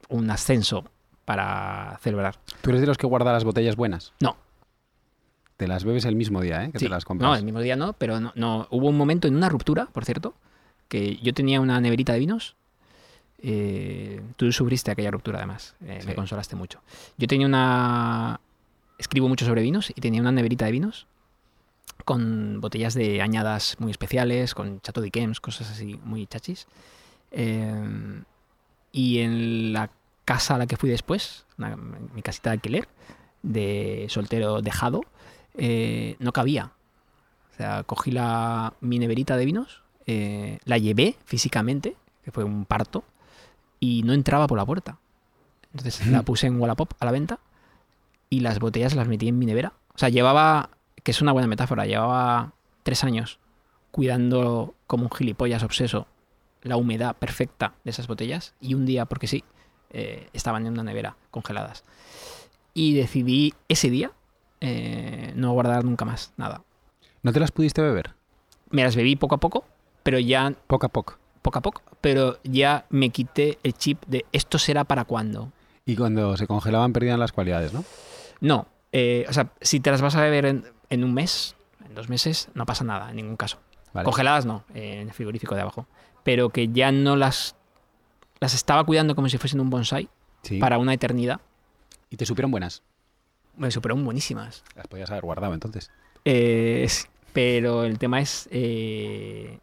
[0.09, 0.85] un ascenso
[1.25, 2.35] para celebrar.
[2.61, 4.13] ¿Tú eres de los que guarda las botellas buenas?
[4.21, 4.37] No.
[5.57, 6.73] Te las bebes el mismo día, ¿eh?
[6.73, 6.87] Que Sí.
[6.87, 7.31] te las compras.
[7.31, 8.67] No, el mismo día no, pero no, no.
[8.71, 10.35] Hubo un momento en una ruptura, por cierto,
[10.89, 12.57] que yo tenía una neverita de vinos.
[13.47, 15.75] eh, tú sufriste aquella ruptura, además.
[15.85, 16.81] eh, Me consolaste mucho.
[17.19, 18.41] Yo tenía una.
[18.99, 21.07] Escribo mucho sobre vinos y tenía una neverita de vinos
[22.05, 26.67] con botellas de añadas muy especiales, con Chateau d'Yquems, cosas así muy chachis.
[27.31, 28.23] Eh,
[28.93, 29.91] y en la
[30.25, 32.89] casa a la que fui después, una- mi casita de alquiler,
[33.43, 35.03] de soltero dejado,
[35.57, 36.73] eh, no cabía.
[37.53, 42.65] O sea, cogí la, mi neverita de vinos, eh, la llevé físicamente, que fue un
[42.65, 43.05] parto,
[43.81, 44.99] y no entraba por la puerta.
[45.73, 47.39] Entonces la puse en Wallapop a la venta
[48.31, 49.73] y las botellas las metí en mi nevera.
[49.95, 50.71] O sea, llevaba,
[51.05, 53.39] que es una buena metáfora, llevaba tres años
[53.93, 56.09] cuidando como un gilipollas obseso
[56.63, 59.45] la humedad perfecta de esas botellas y un día, porque sí,
[59.91, 61.85] eh, estaban en una nevera congeladas.
[62.73, 64.11] Y decidí ese día
[64.61, 66.63] eh, no guardar nunca más nada.
[67.23, 68.15] ¿No te las pudiste beber?
[68.71, 69.65] Me las bebí poco a poco,
[70.03, 71.19] pero ya Poco a poco.
[71.43, 75.53] poco a poco, pero ya me quité el chip de esto será para cuándo.
[75.87, 77.85] Y cuando se congelaban perdían las cualidades, ¿no?
[78.41, 81.57] No, eh, o sea, si te las vas a beber en, en un mes,
[81.87, 83.59] en dos meses, no pasa nada, en ningún caso.
[83.93, 84.05] Vale.
[84.05, 85.87] Congeladas no, eh, en el frigorífico de abajo.
[86.23, 87.57] Pero que ya no las...
[88.41, 90.09] Las estaba cuidando como si fuesen un bonsai
[90.43, 90.59] Sí.
[90.59, 91.41] para una eternidad.
[92.11, 92.83] Y te supieron buenas.
[93.57, 94.65] Me superaron buenísimas.
[94.75, 95.91] Las podías haber guardado entonces.
[96.25, 96.89] Eh,
[97.33, 99.59] pero el tema es eh,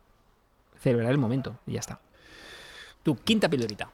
[0.79, 1.99] celebrar el momento y ya está.
[3.03, 3.89] Tu quinta pildorita.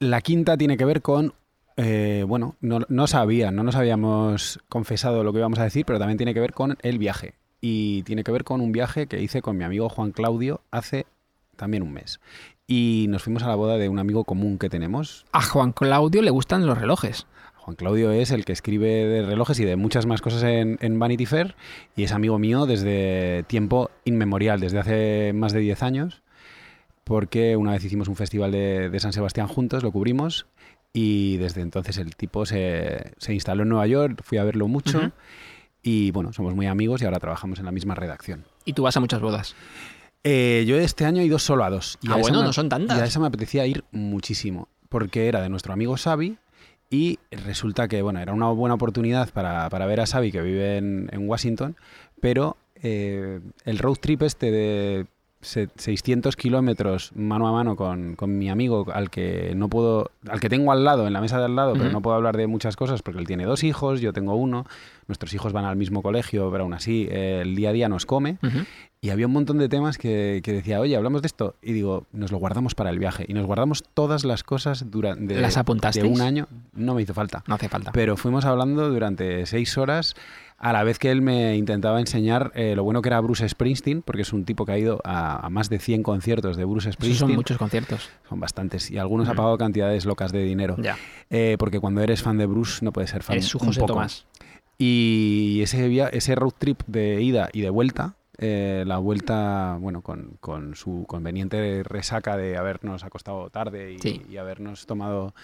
[0.00, 1.34] La quinta tiene que ver con.
[1.80, 6.00] Eh, bueno, no, no sabía, no nos habíamos confesado lo que íbamos a decir, pero
[6.00, 7.34] también tiene que ver con el viaje.
[7.60, 11.06] Y tiene que ver con un viaje que hice con mi amigo Juan Claudio hace
[11.54, 12.18] también un mes.
[12.66, 15.24] Y nos fuimos a la boda de un amigo común que tenemos.
[15.30, 17.28] A Juan Claudio le gustan los relojes.
[17.54, 20.98] Juan Claudio es el que escribe de relojes y de muchas más cosas en, en
[20.98, 21.54] Vanity Fair
[21.94, 26.22] y es amigo mío desde tiempo inmemorial, desde hace más de 10 años,
[27.04, 30.46] porque una vez hicimos un festival de, de San Sebastián juntos, lo cubrimos
[30.92, 35.12] y desde entonces el tipo se, se instaló en Nueva York, fui a verlo mucho
[35.82, 38.44] y bueno, somos muy amigos y ahora trabajamos en la misma redacción.
[38.64, 39.54] Y tú vas a muchas bodas.
[40.24, 41.98] Eh, yo este año he ido solo a dos.
[42.08, 42.98] Ah, a bueno, me- no son tantas.
[42.98, 46.36] Y a esa me apetecía ir muchísimo, porque era de nuestro amigo Xavi
[46.90, 50.78] y resulta que, bueno, era una buena oportunidad para, para ver a Xavi que vive
[50.78, 51.76] en, en Washington,
[52.20, 55.06] pero eh, el road trip este de
[55.40, 60.48] 600 kilómetros mano a mano con, con mi amigo al que no puedo, al que
[60.48, 62.74] tengo al lado, en la mesa de al lado, pero no puedo hablar de muchas
[62.76, 64.66] cosas porque él tiene dos hijos, yo tengo uno,
[65.06, 68.04] nuestros hijos van al mismo colegio, pero aún así eh, el día a día nos
[68.04, 68.38] come.
[69.00, 71.54] Y había un montón de temas que, que decía, oye, hablamos de esto.
[71.62, 73.24] Y digo, nos lo guardamos para el viaje.
[73.28, 76.12] Y nos guardamos todas las cosas durante ¿Las de apuntasteis?
[76.12, 76.48] un año.
[76.72, 77.44] No me hizo falta.
[77.46, 77.92] No hace falta.
[77.92, 80.16] Pero fuimos hablando durante seis horas
[80.60, 84.02] a la vez que él me intentaba enseñar eh, lo bueno que era Bruce Springsteen,
[84.02, 86.88] porque es un tipo que ha ido a, a más de 100 conciertos de Bruce
[86.88, 87.28] Esos Springsteen.
[87.28, 88.10] son muchos conciertos.
[88.28, 88.90] Son bastantes.
[88.90, 89.36] Y algunos ha Ujú.
[89.36, 90.76] pagado cantidades locas de dinero.
[90.82, 90.96] Ya.
[91.30, 93.80] Eh, porque cuando eres fan de Bruce no puedes ser fan Eres su un José
[93.80, 93.92] poco.
[93.94, 94.26] Tomás.
[94.76, 100.02] Y ese, via- ese road trip de ida y de vuelta, eh, la vuelta, bueno,
[100.02, 104.22] con, con su conveniente resaca de habernos acostado tarde y, Sí.
[104.30, 105.34] y habernos tomado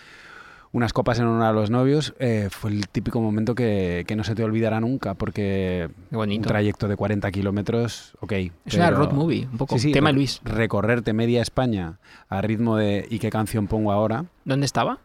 [0.75, 4.25] unas copas en honor a los novios, eh, fue el típico momento que, que no
[4.25, 8.33] se te olvidará nunca, porque un trayecto de 40 kilómetros, ok.
[8.33, 9.77] Es una pero- road movie, un poco.
[9.77, 10.41] Sí, sí, Tema Luis.
[10.43, 14.25] Recorrerte media España a ritmo de ¿y qué canción pongo ahora?
[14.45, 14.99] ¿Dónde estaba?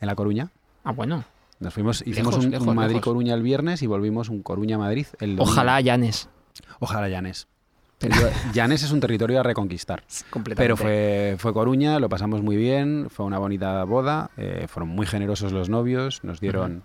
[0.00, 0.50] En La Coruña.
[0.82, 1.24] Ah, bueno.
[1.60, 2.74] Nos fuimos, hicimos Lejos, un.
[2.74, 5.44] Madrid-Coruña el viernes y volvimos un Coruña-Madrid el domingo.
[5.44, 6.28] Ojalá Llanes.
[6.80, 7.46] Ojalá Llanes.
[8.02, 8.14] Pero
[8.52, 10.02] Llanes es un territorio a reconquistar.
[10.30, 10.62] Completamente.
[10.62, 15.06] Pero fue, fue Coruña, lo pasamos muy bien, fue una bonita boda, eh, fueron muy
[15.06, 16.82] generosos los novios, nos dieron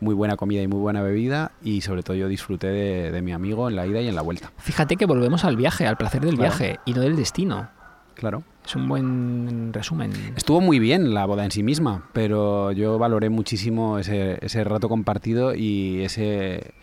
[0.00, 3.32] muy buena comida y muy buena bebida y sobre todo yo disfruté de, de mi
[3.32, 4.52] amigo en la ida y en la vuelta.
[4.58, 6.50] Fíjate que volvemos al viaje, al placer del Claro.
[6.56, 7.70] viaje y no del destino.
[8.14, 8.42] Claro.
[8.64, 10.10] Es un buen resumen.
[10.36, 14.88] Estuvo muy bien la boda en sí misma, pero yo valoré muchísimo ese, ese rato
[14.88, 16.74] compartido y ese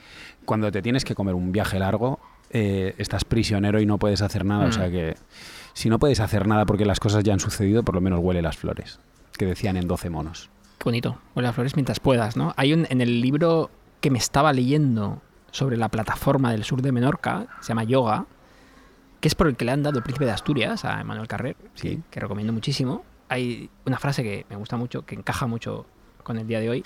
[0.45, 2.19] cuando te tienes que comer un viaje largo,
[2.53, 4.65] eh, estás prisionero y no puedes hacer nada.
[4.67, 4.91] O sea Mm.
[4.91, 5.17] que
[5.73, 8.41] si no puedes hacer nada porque las cosas ya han sucedido, por lo menos huele
[8.41, 8.99] las flores,
[9.37, 10.49] que decían en 12 monos.
[10.77, 11.17] Qué bonito.
[11.35, 12.53] Huele a flores mientras puedas, ¿no?
[12.57, 13.69] Hay un, en el libro
[14.01, 18.25] que me estaba leyendo sobre la plataforma del sur de Menorca, se llama Yoga,
[19.19, 21.55] que es por el que le han dado el príncipe de Asturias a Emmanuel Carrer,
[21.75, 22.01] Sí.
[22.11, 23.03] que recomiendo muchísimo.
[23.29, 25.85] Hay una frase que me gusta mucho, que encaja mucho
[26.23, 26.83] con el día de hoy,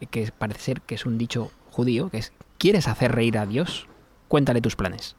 [0.00, 3.44] eh, que parece ser que es un dicho judío, que es, ¿quieres hacer reír a
[3.46, 3.86] Dios?
[4.28, 5.16] Cuéntale tus planes.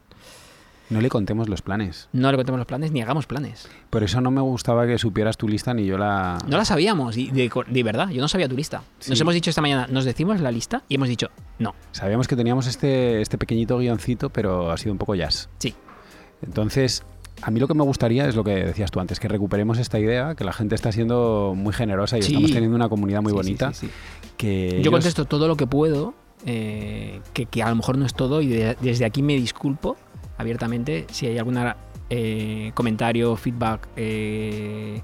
[0.89, 2.09] No le contemos los planes.
[2.13, 3.69] No le contemos los planes ni hagamos planes.
[3.91, 6.39] Por eso no me gustaba que supieras tu lista ni yo la...
[6.47, 8.81] No la sabíamos, y de, verdad, yo no sabía tu lista.
[9.07, 11.27] Nos hemos dicho esta mañana, nos decimos la lista y hemos dicho,
[11.59, 11.75] no.
[11.91, 15.47] Sabíamos que teníamos este, este pequeñito guioncito, pero ha sido un poco jazz.
[15.59, 15.75] Sí.
[16.41, 17.03] Entonces,
[17.43, 19.99] a mí lo que me gustaría es lo que decías tú antes, que recuperemos esta
[19.99, 22.29] idea, que la gente está siendo muy generosa y Sí.
[22.31, 23.71] estamos teniendo una comunidad muy Sí, bonita.
[24.37, 28.05] Que Yo ellos- contesto todo lo que puedo, eh, que, que a lo mejor no
[28.05, 29.97] es todo, y de- desde aquí me disculpo
[30.37, 31.57] abiertamente si hay algún
[32.73, 35.01] comentario, feedback eh,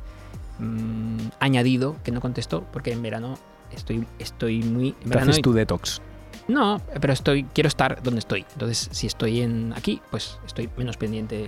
[0.59, 3.35] mm, añadido que no contesto, porque en verano
[3.73, 4.89] estoy, estoy muy...
[4.89, 6.01] En te verano haces tu detox.
[6.47, 8.45] No, pero estoy, quiero estar donde estoy.
[8.53, 11.47] Entonces, si estoy en aquí, pues estoy menos pendiente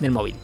[0.00, 0.34] del móvil.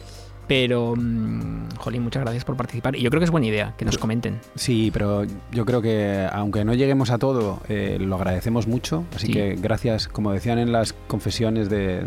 [0.47, 2.95] Pero, mm, Jolín, muchas gracias por participar.
[2.95, 4.39] Y yo creo que es buena idea que nos comenten.
[4.55, 9.05] Sí, pero yo creo que aunque no lleguemos a todo, eh, lo agradecemos mucho.
[9.15, 9.33] Así Sí.
[9.33, 12.05] que gracias, como decían en las confesiones de,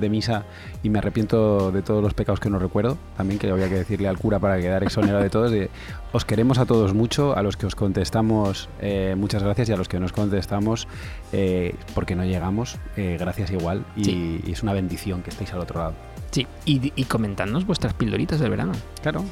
[0.00, 0.44] de misa,
[0.82, 4.08] y me arrepiento de todos los pecados que no recuerdo, también que había que decirle
[4.08, 5.68] al cura para quedar exonerado de todos, de,
[6.12, 9.76] os queremos a todos mucho, a los que os contestamos eh, muchas gracias y a
[9.76, 10.88] los que nos contestamos
[11.32, 13.84] eh, porque no llegamos, eh, gracias igual.
[13.94, 14.40] Y, Sí.
[14.46, 15.94] y es una bendición que estéis al otro lado.
[16.34, 18.72] Sí, y, y comentadnos vuestras pildoritas del verano.
[19.02, 19.24] Claro,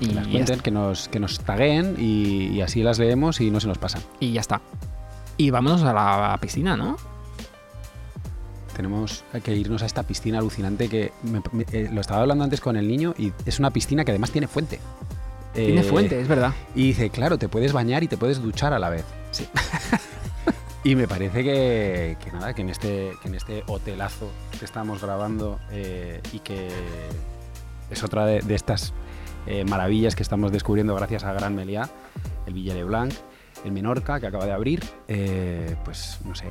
[0.00, 3.50] Y que las cuenten, que nos, que nos taguen y, y así las leemos y
[3.52, 4.02] no se nos pasan.
[4.18, 4.60] y ya está.
[5.36, 6.96] Y vámonos a la piscina, ¿no?
[8.76, 12.60] Tenemos que irnos a esta piscina alucinante que me- me- eh, lo estaba hablando antes
[12.60, 14.80] con el niño y es una piscina que además tiene fuente.
[15.54, 16.54] Tiene Eh, fuente, es verdad.
[16.74, 19.04] Y dice, claro, te puedes bañar y te puedes duchar a la vez.
[19.30, 19.46] Sí.
[20.84, 25.00] y me parece que, que nada, que en este, que en este hotelazo que estamos
[25.00, 26.68] grabando eh, y que
[27.90, 28.92] es otra de, de estas
[29.46, 31.88] eh, maravillas que estamos descubriendo gracias a Gran Meliá,
[32.46, 33.12] el Villa de Blanc,
[33.64, 36.46] el Menorca que acaba de abrir, eh, pues no sé,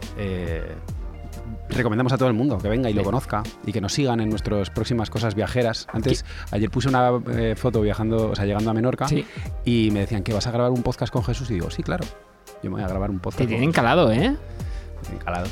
[1.69, 4.29] recomendamos a todo el mundo que venga y lo conozca y que nos sigan en
[4.29, 5.87] nuestras próximas cosas viajeras.
[5.91, 7.19] Antes, ayer puse una
[7.57, 9.25] foto viajando, o sea, llegando a Menorca Sí,
[9.65, 12.05] y me decían que vas a grabar un podcast con Jesús y digo, sí, claro,
[12.63, 14.35] yo me voy a grabar un podcast te tienen calado, ¿eh?
[15.01, 15.23] Jesús.
[15.23, 15.47] Calado.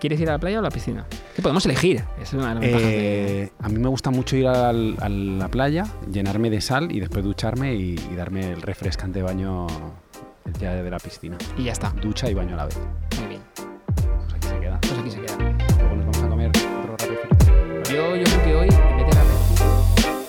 [0.00, 1.04] ¿Quieres ir a la playa o a la piscina?
[1.34, 2.02] Que podemos elegir.
[2.20, 5.84] Es una de las Eh, a mí me gusta mucho ir al- a la playa,
[6.10, 9.66] llenarme de sal y después ducharme y, y darme el refrescante baño
[10.58, 11.36] ya de la piscina.
[11.58, 11.90] Y ya está.
[12.00, 12.78] Ducha y baño a la vez.
[13.18, 13.42] Muy bien.
[13.54, 14.78] Pues aquí se queda.
[14.80, 15.36] Pues aquí se queda.
[15.78, 17.20] Luego nos vamos a comer otro rápido.
[17.92, 19.36] Yo, yo creo que hoy, en vez de rápido,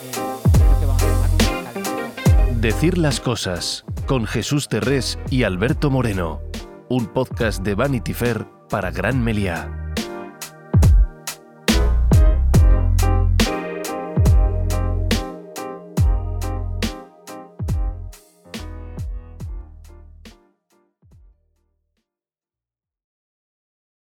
[0.03, 0.11] eh,
[0.51, 6.41] creo que vamos a Decir las cosas con Jesús Terrés y Alberto Moreno.
[6.89, 9.86] Un podcast de Vanity Fair para Gran Meliá.